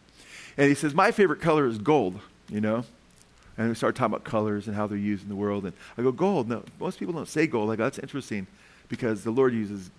[0.58, 2.86] And he says, my favorite color is gold, you know?
[3.58, 5.64] And we started talking about colors and how they're used in the world.
[5.66, 6.50] And I go, gold?
[6.50, 7.72] No, most people don't say gold.
[7.72, 8.48] I go, that's interesting
[8.90, 9.90] because the Lord uses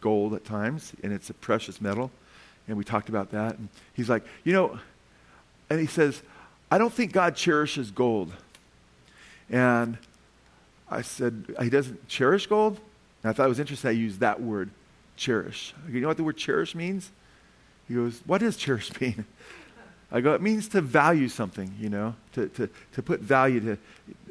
[0.00, 2.10] gold at times, and it's a precious metal.
[2.66, 3.58] And we talked about that.
[3.58, 4.78] And he's like, you know,
[5.68, 6.22] and he says,
[6.70, 8.32] I don't think God cherishes gold.
[9.50, 9.98] And
[10.90, 12.80] I said, he doesn't cherish gold?
[13.22, 14.70] And I thought it was interesting I used that word,
[15.16, 15.74] cherish.
[15.90, 17.10] You know what the word cherish means?
[17.88, 19.24] He goes, what does cherish mean?
[20.12, 23.78] I go, it means to value something, you know, to, to, to put value, to,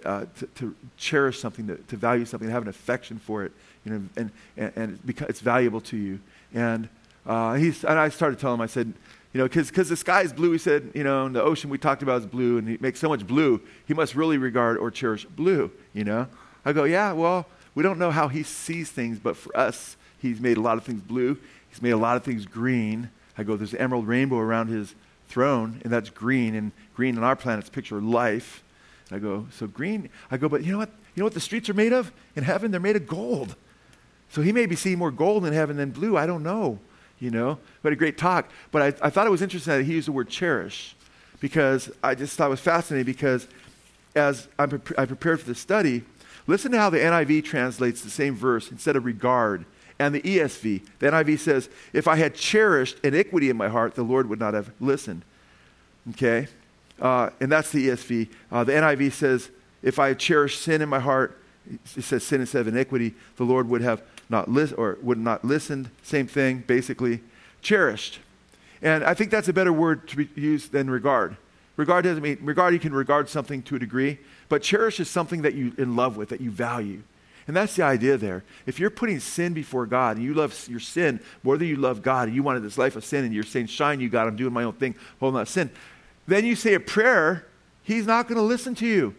[0.03, 3.53] uh, to, to, cherish something, to, to value something, to have an affection for it,
[3.85, 6.19] you know, and, and, and it's valuable to you.
[6.53, 6.89] And,
[7.25, 8.93] uh, he's, and I started telling him, I said,
[9.33, 11.77] you know, because the sky is blue, he said, you know, and the ocean we
[11.77, 14.89] talked about is blue, and he makes so much blue, he must really regard or
[14.89, 16.27] cherish blue, you know.
[16.65, 20.39] I go, yeah, well, we don't know how he sees things, but for us, he's
[20.39, 21.37] made a lot of things blue.
[21.69, 23.09] He's made a lot of things green.
[23.37, 24.95] I go, there's an emerald rainbow around his
[25.27, 28.63] throne, and that's green, and green on our planet's picture life.
[29.09, 30.09] And I go, so green.
[30.31, 30.89] I go, but you know what?
[31.15, 32.71] You know what the streets are made of in heaven?
[32.71, 33.55] They're made of gold.
[34.29, 36.17] So he may be seeing more gold in heaven than blue.
[36.17, 36.79] I don't know.
[37.19, 38.49] You know, but a great talk.
[38.71, 40.95] But I, I thought it was interesting that he used the word cherish
[41.39, 43.47] because I just thought it was fascinating because
[44.15, 46.03] as I'm pre- I prepared for the study,
[46.49, 49.65] Listen to how the NIV translates the same verse instead of regard.
[49.99, 54.01] And the ESV, the NIV says, If I had cherished iniquity in my heart, the
[54.01, 55.21] Lord would not have listened.
[56.09, 56.47] Okay?
[56.99, 58.29] Uh, and that's the ESV.
[58.51, 59.51] Uh, the NIV says,
[59.83, 61.39] If I had cherished sin in my heart,
[61.95, 65.43] it says sin instead of iniquity, the Lord would have not listened or would not
[65.43, 65.89] listened.
[66.03, 67.21] Same thing, basically.
[67.61, 68.19] Cherished.
[68.81, 71.35] And I think that's a better word to be used than regard.
[71.75, 74.19] Regard doesn't mean regard you can regard something to a degree,
[74.49, 77.01] but cherish is something that you're in love with, that you value.
[77.47, 78.43] And that's the idea there.
[78.65, 82.03] If you're putting sin before God and you love your sin more than you love
[82.03, 84.35] God and you wanted this life of sin and you're saying, Shine, you God, I'm
[84.35, 85.71] doing my own thing, hold on, sin.
[86.27, 87.45] Then you say a prayer,
[87.81, 89.15] He's not going to listen to you.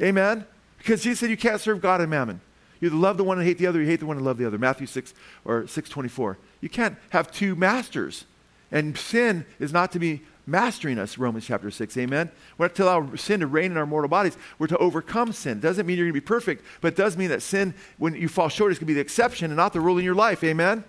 [0.00, 0.44] Amen?
[0.78, 2.40] Because Jesus said you can't serve God and mammon.
[2.82, 4.38] You either love the one and hate the other, you hate the one and love
[4.38, 4.58] the other.
[4.58, 5.14] Matthew 6
[5.44, 6.36] or 624.
[6.60, 8.24] You can't have two masters.
[8.72, 11.96] And sin is not to be mastering us, Romans chapter 6.
[11.96, 12.28] Amen?
[12.58, 14.36] We're not to allow sin to reign in our mortal bodies.
[14.58, 15.58] We're to overcome sin.
[15.58, 18.14] It doesn't mean you're going to be perfect, but it does mean that sin, when
[18.14, 20.16] you fall short, is going to be the exception and not the rule in your
[20.16, 20.42] life.
[20.42, 20.82] Amen?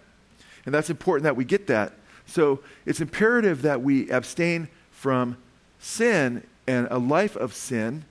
[0.65, 1.93] And that's important that we get that.
[2.25, 5.37] So it's imperative that we abstain from
[5.77, 8.05] sin and a life of sin.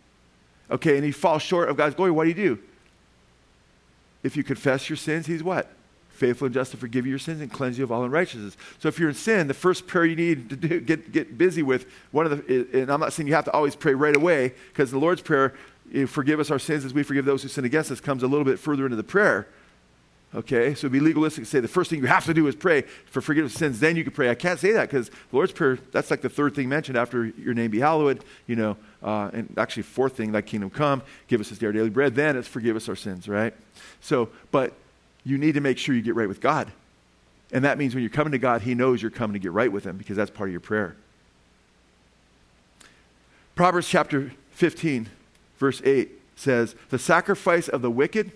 [0.71, 2.59] Okay, and you fall short of God's glory, what do you do?
[4.23, 5.71] If you confess your sins, He's what?
[6.23, 8.57] faithful and just to forgive you your sins and cleanse you of all unrighteousness.
[8.79, 11.63] So if you're in sin, the first prayer you need to do, get, get busy
[11.63, 14.55] with, one of the, and I'm not saying you have to always pray right away,
[14.69, 15.55] because the Lord's Prayer,
[16.07, 18.45] forgive us our sins as we forgive those who sin against us comes a little
[18.45, 19.49] bit further into the prayer.
[20.35, 23.21] Okay, so be legalistic say the first thing you have to do is pray for
[23.21, 24.31] forgiveness of sins, then you can pray.
[24.31, 27.27] I can't say that because the Lord's Prayer, that's like the third thing mentioned after
[27.27, 31.41] your name be hallowed, you know, uh, and actually fourth thing, thy kingdom come, give
[31.41, 33.53] us this our daily bread, then it's forgive us our sins, right?
[34.01, 34.73] So, but
[35.23, 36.73] you need to make sure you get right with God.
[37.53, 39.71] And that means when you're coming to God, He knows you're coming to get right
[39.71, 40.97] with Him because that's part of your prayer.
[43.55, 45.11] Proverbs chapter 15,
[45.59, 48.33] verse 8 says, The sacrifice of the wicked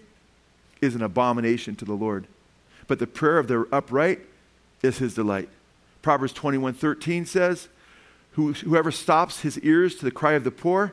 [0.86, 2.26] is an abomination to the Lord,
[2.86, 4.20] but the prayer of the upright
[4.82, 5.48] is his delight.
[6.00, 7.68] Proverbs 21:13 says,
[8.32, 10.92] Whoever stops his ears to the cry of the poor,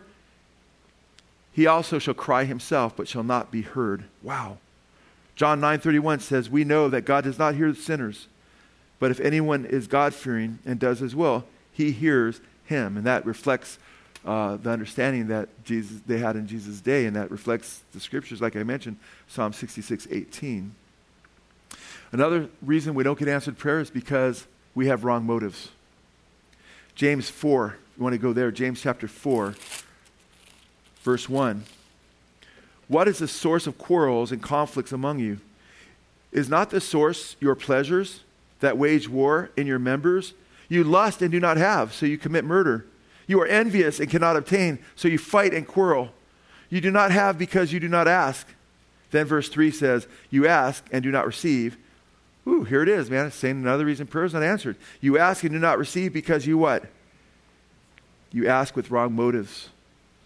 [1.51, 4.05] he also shall cry himself, but shall not be heard.
[4.21, 4.57] Wow.
[5.35, 8.27] John 9:31 says, "We know that God does not hear the sinners,
[8.99, 13.77] but if anyone is God-fearing and does his will, he hears him." And that reflects
[14.25, 18.41] uh, the understanding that Jesus they had in Jesus' day, and that reflects the scriptures,
[18.41, 18.97] like I mentioned,
[19.27, 20.71] Psalm 66:18.
[22.11, 24.45] Another reason we don't get answered prayer is because
[24.75, 25.69] we have wrong motives.
[26.95, 29.55] James 4, you want to go there, James chapter 4,
[31.01, 31.63] verse 1.
[32.87, 35.39] What is the source of quarrels and conflicts among you?
[36.31, 38.21] Is not the source your pleasures
[38.59, 40.33] that wage war in your members?
[40.69, 42.85] You lust and do not have, so you commit murder.
[43.27, 46.09] You are envious and cannot obtain, so you fight and quarrel.
[46.69, 48.47] You do not have because you do not ask.
[49.11, 51.77] Then verse 3 says, You ask and do not receive.
[52.47, 53.27] Ooh, here it is, man.
[53.27, 54.75] It's saying another reason prayer is not answered.
[54.99, 56.85] You ask and do not receive because you what?
[58.31, 59.69] You ask with wrong motives,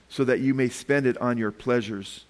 [0.09, 2.23] so that you may spend it on your pleasures.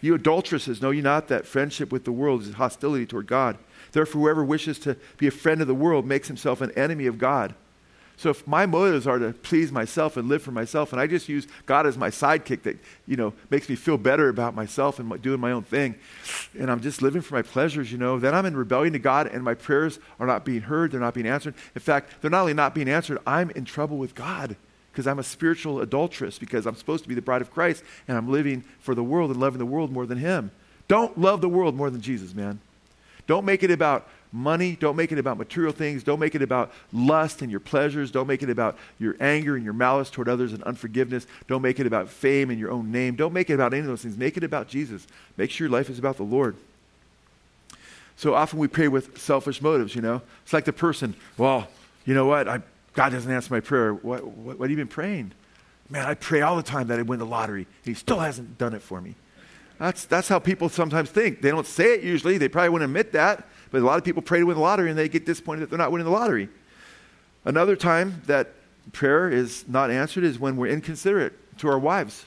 [0.00, 3.58] You adulteresses, know you not that friendship with the world is hostility toward God?
[3.92, 7.18] Therefore, whoever wishes to be a friend of the world makes himself an enemy of
[7.18, 7.54] God.
[8.22, 11.28] So if my motives are to please myself and live for myself, and I just
[11.28, 15.20] use God as my sidekick that, you know, makes me feel better about myself and
[15.20, 15.96] doing my own thing,
[16.56, 19.26] and I'm just living for my pleasures, you know, then I'm in rebellion to God
[19.26, 21.54] and my prayers are not being heard, they're not being answered.
[21.74, 24.54] In fact, they're not only not being answered, I'm in trouble with God
[24.92, 28.16] because I'm a spiritual adulteress because I'm supposed to be the bride of Christ and
[28.16, 30.52] I'm living for the world and loving the world more than Him.
[30.86, 32.60] Don't love the world more than Jesus, man.
[33.26, 34.76] Don't make it about money.
[34.76, 36.02] Don't make it about material things.
[36.02, 38.10] Don't make it about lust and your pleasures.
[38.10, 41.26] Don't make it about your anger and your malice toward others and unforgiveness.
[41.46, 43.14] Don't make it about fame and your own name.
[43.14, 44.16] Don't make it about any of those things.
[44.16, 45.06] Make it about Jesus.
[45.36, 46.56] Make sure your life is about the Lord.
[48.16, 50.22] So often we pray with selfish motives, you know.
[50.44, 51.68] It's like the person, well,
[52.04, 52.48] you know what?
[52.48, 52.60] I,
[52.94, 53.94] God doesn't answer my prayer.
[53.94, 55.32] What, what, what have you been praying?
[55.90, 57.66] Man, I pray all the time that I win the lottery.
[57.84, 59.14] He still hasn't done it for me.
[59.78, 61.42] That's, that's how people sometimes think.
[61.42, 62.38] They don't say it usually.
[62.38, 63.48] They probably wouldn't admit that.
[63.72, 65.70] But a lot of people pray to win the lottery and they get disappointed that
[65.70, 66.48] they're not winning the lottery.
[67.44, 68.52] Another time that
[68.92, 72.26] prayer is not answered is when we're inconsiderate to our wives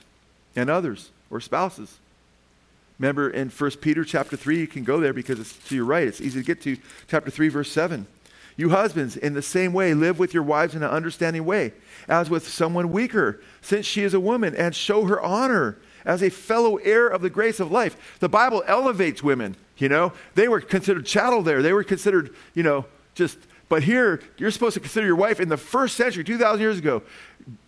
[0.56, 2.00] and others or spouses.
[2.98, 6.08] Remember in 1 Peter chapter 3, you can go there because it's to your right.
[6.08, 6.78] It's easy to get to.
[7.08, 8.08] Chapter 3, verse 7.
[8.58, 11.74] You husbands, in the same way, live with your wives in an understanding way,
[12.08, 16.30] as with someone weaker, since she is a woman, and show her honor as a
[16.30, 18.18] fellow heir of the grace of life.
[18.20, 19.58] The Bible elevates women.
[19.78, 21.62] You know, they were considered chattel there.
[21.62, 25.50] They were considered, you know, just, but here, you're supposed to consider your wife in
[25.50, 27.02] the first century, 2,000 years ago.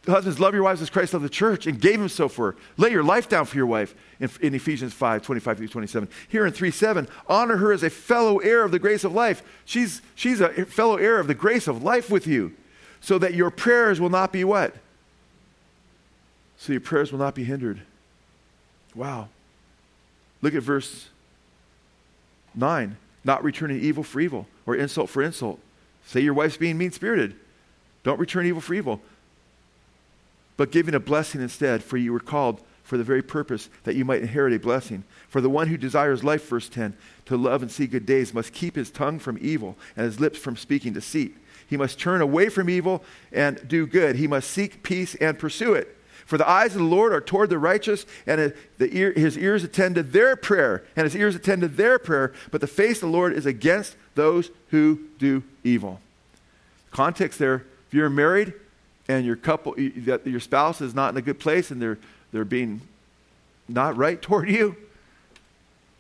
[0.07, 2.57] Husbands, love your wives as Christ loved the church and gave himself for her.
[2.77, 6.09] Lay your life down for your wife in, in Ephesians 5, 25 through 27.
[6.29, 9.43] Here in 3, 7, honor her as a fellow heir of the grace of life.
[9.65, 12.53] She's, she's a fellow heir of the grace of life with you
[13.01, 14.75] so that your prayers will not be what?
[16.57, 17.81] So your prayers will not be hindered.
[18.95, 19.29] Wow.
[20.41, 21.09] Look at verse
[22.57, 22.97] 9.
[23.23, 25.59] Not returning evil for evil or insult for insult.
[26.05, 27.35] Say your wife's being mean spirited.
[28.03, 29.01] Don't return evil for evil,
[30.55, 34.05] but giving a blessing instead, for you were called for the very purpose that you
[34.05, 35.03] might inherit a blessing.
[35.27, 36.95] For the one who desires life, verse 10,
[37.25, 40.39] to love and see good days, must keep his tongue from evil and his lips
[40.39, 41.35] from speaking deceit.
[41.69, 43.03] He must turn away from evil
[43.33, 44.15] and do good.
[44.15, 45.96] He must seek peace and pursue it.
[46.27, 50.03] For the eyes of the Lord are toward the righteous, and his ears attend to
[50.03, 53.31] their prayer, and his ears attend to their prayer, but the face of the Lord
[53.31, 56.01] is against those who do evil.
[56.91, 58.53] Context there, if you're married
[59.07, 61.97] and your couple, your spouse is not in a good place and they're,
[62.33, 62.81] they're being
[63.69, 64.75] not right toward you,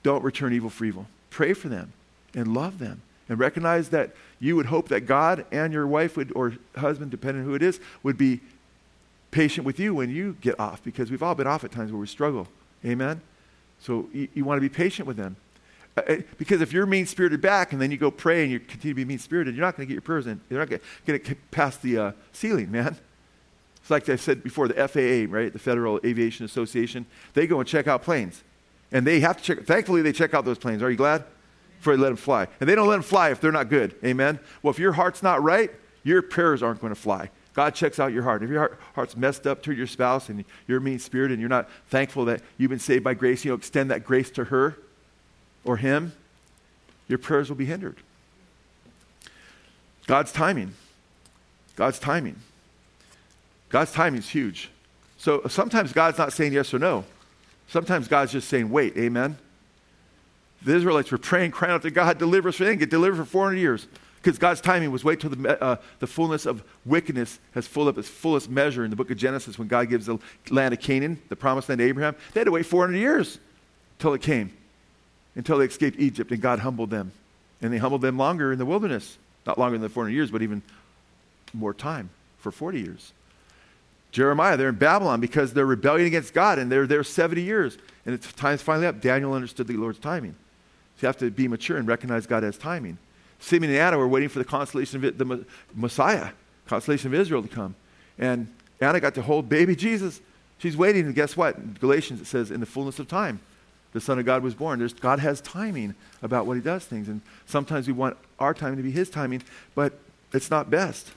[0.03, 1.07] don't return evil for evil.
[1.29, 1.93] Pray for them
[2.35, 4.11] and love them and recognize that
[4.41, 7.61] you would hope that God and your wife would, or husband, depending on who it
[7.61, 8.41] is, would be
[9.37, 12.01] patient with you when you get off because we've all been off at times where
[12.01, 12.47] we struggle.
[12.83, 13.21] Amen?
[13.77, 15.35] So you, you want to be patient with them.
[15.95, 18.59] Uh, uh because if you're mean spirited back and then you go pray and you
[18.59, 20.41] continue to be mean spirited, you're not going to get your prayers in.
[20.49, 22.97] You're not going to get past the uh, ceiling, man.
[23.79, 27.69] It's like I said before, the FAA, right, the Federal Aviation Association, they go and
[27.69, 28.43] check out planes.
[28.91, 30.81] And they have to check, thankfully, they check out those planes.
[30.81, 31.23] Are you glad?
[31.77, 32.47] Before they let them fly.
[32.59, 33.93] And they don't let them fly if they're not good.
[34.03, 34.39] Amen?
[34.63, 35.69] Well, if your heart's not right,
[36.01, 37.29] your prayers aren't going to fly.
[37.57, 38.43] God checks out your heart.
[38.43, 41.49] If your heart, heart's messed up to your spouse and you're mean spirit and you're
[41.49, 44.77] not thankful that you've been saved by grace, you know, extend that grace to her
[45.65, 46.13] or him,
[47.07, 47.97] your prayers will be hindered.
[50.05, 50.75] God's timing.
[51.75, 52.35] God's timing.
[53.69, 54.69] God's timing is huge.
[55.17, 57.05] So sometimes God's not saying yes or no.
[57.69, 59.35] Sometimes God's just saying, wait, amen.
[60.61, 62.59] The Israelites were praying, crying out to God, deliver us.
[62.59, 63.87] Didn't get delivered for 400 years
[64.27, 67.97] because God's timing was wait till the, uh, the fullness of wickedness has full up
[67.97, 70.19] its fullest measure in the book of Genesis when God gives the
[70.49, 72.13] land of Canaan, the promised land to Abraham.
[72.33, 73.39] They had to wait 400 years
[73.99, 74.51] till it came,
[75.35, 77.13] until they escaped Egypt and God humbled them.
[77.61, 79.17] And they humbled them longer in the wilderness.
[79.45, 80.61] Not longer than the 400 years, but even
[81.53, 83.13] more time for 40 years.
[84.11, 87.77] Jeremiah, they're in Babylon because they're rebelling against God and they're there 70 years.
[88.05, 88.99] And it's time's finally up.
[88.99, 90.33] Daniel understood the Lord's timing.
[90.97, 92.97] So you have to be mature and recognize God as timing.
[93.39, 96.29] Simeon and Anna were waiting for the consolation of the Messiah,
[96.67, 97.75] consolation of Israel to come.
[98.17, 98.47] And
[98.81, 100.21] Anna got to hold baby Jesus.
[100.57, 101.55] She's waiting, and guess what?
[101.55, 103.39] In Galatians, it says, in the fullness of time,
[103.93, 104.79] the Son of God was born.
[104.79, 107.07] There's, God has timing about what He does things.
[107.07, 109.43] And sometimes we want our timing to be His timing,
[109.75, 109.93] but
[110.33, 111.11] it's not best.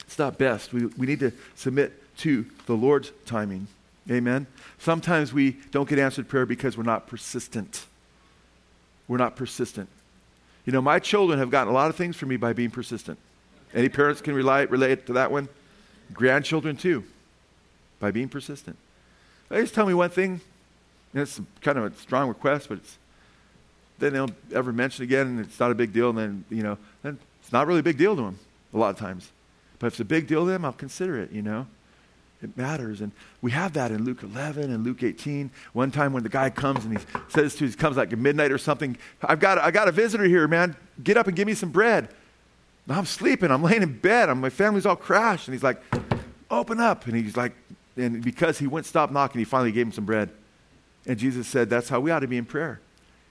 [0.00, 0.72] It's not best.
[0.72, 3.68] We, we need to submit to the Lord's timing.
[4.10, 4.46] Amen.
[4.78, 7.86] Sometimes we don't get answered prayer because we're not persistent.
[9.06, 9.88] We're not persistent.
[10.68, 13.18] You know, my children have gotten a lot of things from me by being persistent.
[13.72, 15.48] Any parents can rely, relate to that one?
[16.12, 17.04] Grandchildren, too,
[18.00, 18.76] by being persistent.
[19.48, 20.42] They just tell me one thing,
[21.14, 22.98] and it's kind of a strong request, but it's,
[23.98, 26.76] then they'll ever mention again, and it's not a big deal, and then, you know,
[27.02, 28.38] then it's not really a big deal to them
[28.74, 29.32] a lot of times.
[29.78, 31.66] But if it's a big deal to them, I'll consider it, you know.
[32.42, 33.00] It matters.
[33.00, 33.12] And
[33.42, 35.50] we have that in Luke 11 and Luke 18.
[35.72, 38.52] One time when the guy comes and he says to, he comes like at midnight
[38.52, 40.76] or something, I've got, I got a visitor here, man.
[41.02, 42.08] Get up and give me some bread.
[42.88, 43.50] I'm sleeping.
[43.50, 44.28] I'm laying in bed.
[44.28, 45.48] I'm, my family's all crashed.
[45.48, 45.82] And he's like,
[46.50, 47.06] open up.
[47.06, 47.52] And he's like,
[47.96, 50.30] and because he wouldn't stop knocking, he finally gave him some bread.
[51.06, 52.80] And Jesus said, that's how we ought to be in prayer.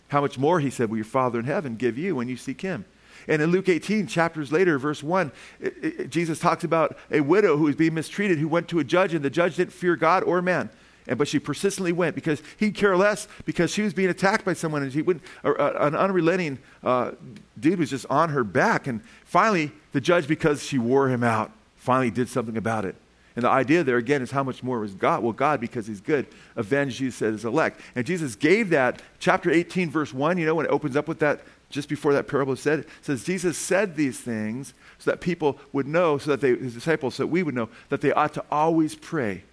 [0.09, 2.61] How much more, he said, will your Father in heaven give you when you seek
[2.61, 2.85] him?
[3.27, 7.57] And in Luke 18, chapters later, verse 1, it, it, Jesus talks about a widow
[7.57, 10.23] who was being mistreated who went to a judge, and the judge didn't fear God
[10.23, 10.69] or man.
[11.07, 14.53] And, but she persistently went because he'd care less because she was being attacked by
[14.53, 17.11] someone and she wouldn't, uh, an unrelenting uh,
[17.59, 18.87] dude was just on her back.
[18.87, 22.95] And finally, the judge, because she wore him out, finally did something about it.
[23.37, 25.21] And the idea there again is how much more was God?
[25.21, 26.25] Well, God, because He's good,
[26.55, 27.79] avenged Jesus said his elect.
[27.95, 31.19] And Jesus gave that, chapter 18, verse 1, you know, when it opens up with
[31.19, 35.87] that just before that parable said, says Jesus said these things so that people would
[35.87, 38.43] know, so that they, his disciples, so that we would know that they ought to
[38.51, 39.43] always pray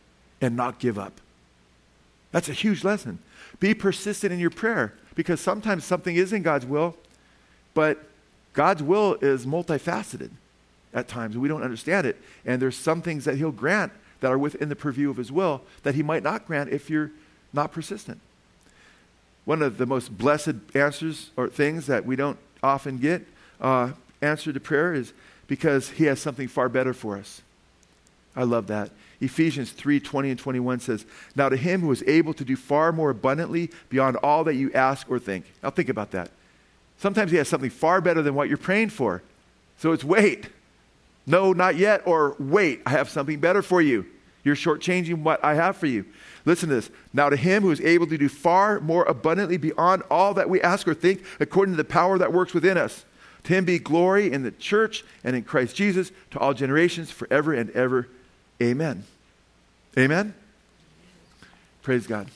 [0.41, 1.21] and not give up.
[2.31, 3.19] That's a huge lesson.
[3.61, 6.97] Be persistent in your prayer because sometimes something is in God's will,
[7.75, 8.05] but
[8.53, 10.31] God's will is multifaceted
[10.93, 11.37] at times.
[11.37, 12.17] We don't understand it.
[12.45, 15.63] And there's some things that He'll grant that are within the purview of His will
[15.83, 17.11] that He might not grant if you're
[17.53, 18.21] not persistent.
[19.45, 23.27] One of the most blessed answers or things that we don't often get
[23.61, 23.93] uh,
[24.23, 25.13] answered to prayer is
[25.47, 27.43] because He has something far better for us.
[28.37, 28.91] I love that.
[29.21, 32.93] Ephesians 3 20 and 21 says, Now to him who is able to do far
[32.93, 35.47] more abundantly beyond all that you ask or think.
[35.63, 36.31] Now think about that.
[36.99, 39.23] Sometimes he has something far better than what you're praying for.
[39.79, 40.49] So it's wait.
[41.27, 42.03] No, not yet.
[42.07, 44.07] Or wait, I have something better for you.
[44.45, 46.05] You're shortchanging what I have for you.
[46.45, 46.91] Listen to this.
[47.13, 50.61] Now, to him who is able to do far more abundantly beyond all that we
[50.61, 53.07] ask or think, according to the power that works within us,
[53.45, 57.55] to him be glory in the church and in Christ Jesus to all generations, forever
[57.55, 58.09] and ever.
[58.63, 59.05] Amen.
[59.99, 60.35] Amen?
[61.83, 62.29] Praise God.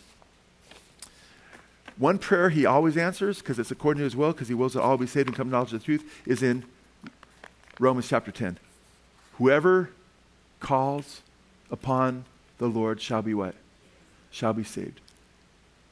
[1.99, 4.83] One prayer he always answers, because it's according to his will, because he wills that
[4.83, 6.65] all be saved and come to knowledge of the truth, is in
[7.81, 8.59] Romans chapter 10.
[9.35, 9.91] Whoever
[10.61, 11.23] calls
[11.71, 12.25] upon
[12.59, 13.55] the Lord shall be what?
[14.31, 15.01] shall be saved.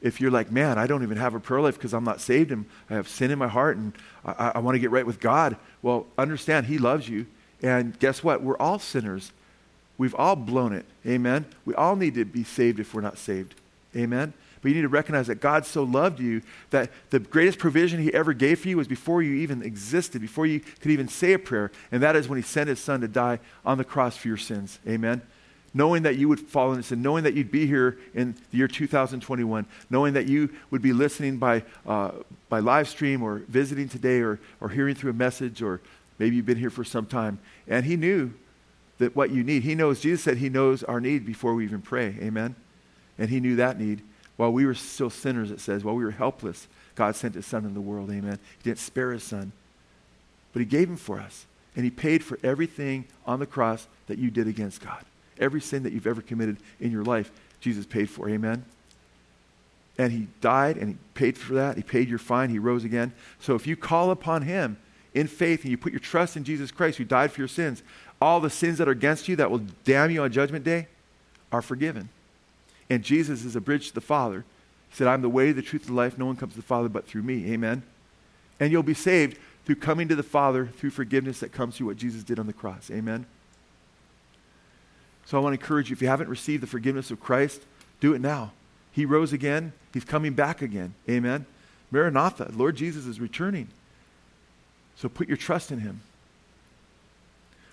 [0.01, 2.51] If you're like, man, I don't even have a prayer life because I'm not saved
[2.51, 5.19] and I have sin in my heart and I, I want to get right with
[5.19, 7.25] God, well, understand He loves you.
[7.63, 8.43] And guess what?
[8.43, 9.31] We're all sinners.
[9.97, 10.85] We've all blown it.
[11.05, 11.45] Amen?
[11.65, 13.55] We all need to be saved if we're not saved.
[13.95, 14.33] Amen?
[14.61, 18.13] But you need to recognize that God so loved you that the greatest provision He
[18.13, 21.39] ever gave for you was before you even existed, before you could even say a
[21.39, 21.71] prayer.
[21.91, 24.37] And that is when He sent His Son to die on the cross for your
[24.37, 24.77] sins.
[24.87, 25.23] Amen?
[25.73, 28.67] Knowing that you would fall into sin, knowing that you'd be here in the year
[28.67, 32.11] 2021, knowing that you would be listening by, uh,
[32.49, 35.81] by live stream or visiting today or, or hearing through a message or
[36.19, 37.39] maybe you've been here for some time.
[37.67, 38.33] And he knew
[38.97, 39.63] that what you need.
[39.63, 42.15] He knows, Jesus said he knows our need before we even pray.
[42.21, 42.55] Amen?
[43.17, 44.01] And he knew that need.
[44.37, 47.65] While we were still sinners, it says, while we were helpless, God sent his son
[47.65, 48.09] in the world.
[48.09, 48.39] Amen?
[48.57, 49.51] He didn't spare his son,
[50.53, 51.45] but he gave him for us.
[51.75, 55.05] And he paid for everything on the cross that you did against God.
[55.39, 58.29] Every sin that you've ever committed in your life, Jesus paid for.
[58.29, 58.65] Amen?
[59.97, 61.75] And he died and he paid for that.
[61.75, 62.49] He paid your fine.
[62.49, 63.13] He rose again.
[63.39, 64.77] So if you call upon him
[65.13, 67.81] in faith and you put your trust in Jesus Christ who died for your sins,
[68.21, 70.87] all the sins that are against you that will damn you on judgment day
[71.51, 72.09] are forgiven.
[72.89, 74.45] And Jesus is a bridge to the Father.
[74.89, 76.17] He said, I'm the way, the truth, and the life.
[76.17, 77.51] No one comes to the Father but through me.
[77.51, 77.83] Amen.
[78.59, 81.97] And you'll be saved through coming to the Father through forgiveness that comes through what
[81.97, 82.89] Jesus did on the cross.
[82.91, 83.25] Amen.
[85.27, 87.61] So I want to encourage you if you haven't received the forgiveness of Christ,
[87.99, 88.53] do it now.
[88.93, 90.93] He rose again, He's coming back again.
[91.09, 91.45] Amen.
[91.91, 93.67] Maranatha, Lord Jesus is returning.
[94.95, 95.99] So put your trust in Him.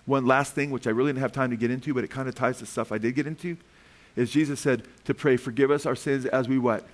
[0.05, 2.29] One last thing, which I really didn't have time to get into, but it kind
[2.29, 3.57] of ties to stuff I did get into,
[4.17, 6.85] is Jesus said to pray, forgive us our sins as we what?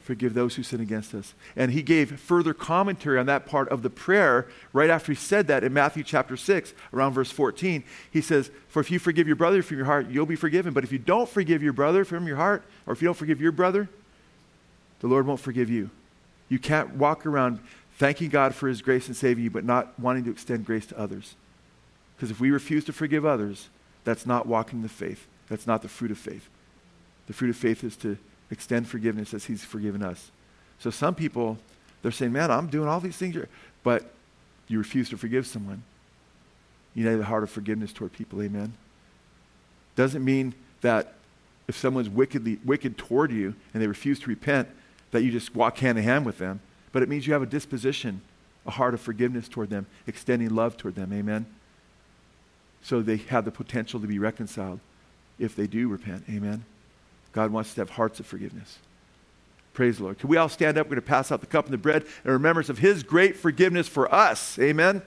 [0.00, 1.34] Forgive those who sin against us.
[1.54, 5.46] And he gave further commentary on that part of the prayer right after he said
[5.48, 7.84] that in Matthew chapter 6, around verse 14.
[8.10, 10.72] He says, For if you forgive your brother from your heart, you'll be forgiven.
[10.72, 13.40] But if you don't forgive your brother from your heart, or if you don't forgive
[13.40, 13.88] your brother,
[15.00, 15.90] the Lord won't forgive you.
[16.48, 17.60] You can't walk around
[17.98, 20.98] thanking God for his grace and saving you, but not wanting to extend grace to
[20.98, 21.36] others.
[22.16, 23.68] Because if we refuse to forgive others,
[24.04, 25.26] that's not walking the faith.
[25.48, 26.48] That's not the fruit of faith.
[27.26, 28.16] The fruit of faith is to
[28.50, 30.30] extend forgiveness as He's forgiven us.
[30.78, 31.58] So some people,
[32.02, 33.36] they're saying, man, I'm doing all these things,
[33.82, 34.10] but
[34.68, 35.82] you refuse to forgive someone.
[36.94, 38.72] You need a heart of forgiveness toward people, amen?
[39.96, 41.14] Doesn't mean that
[41.68, 44.68] if someone's wickedly wicked toward you and they refuse to repent,
[45.10, 46.60] that you just walk hand in hand with them.
[46.92, 48.22] But it means you have a disposition,
[48.66, 51.46] a heart of forgiveness toward them, extending love toward them, amen?
[52.82, 54.80] so they have the potential to be reconciled
[55.38, 56.24] if they do repent.
[56.28, 56.64] Amen.
[57.32, 58.78] God wants us to have hearts of forgiveness.
[59.72, 60.18] Praise the Lord.
[60.18, 60.86] Can we all stand up?
[60.86, 63.36] We're going to pass out the cup and the bread in remembrance of His great
[63.36, 64.58] forgiveness for us.
[64.58, 65.02] Amen.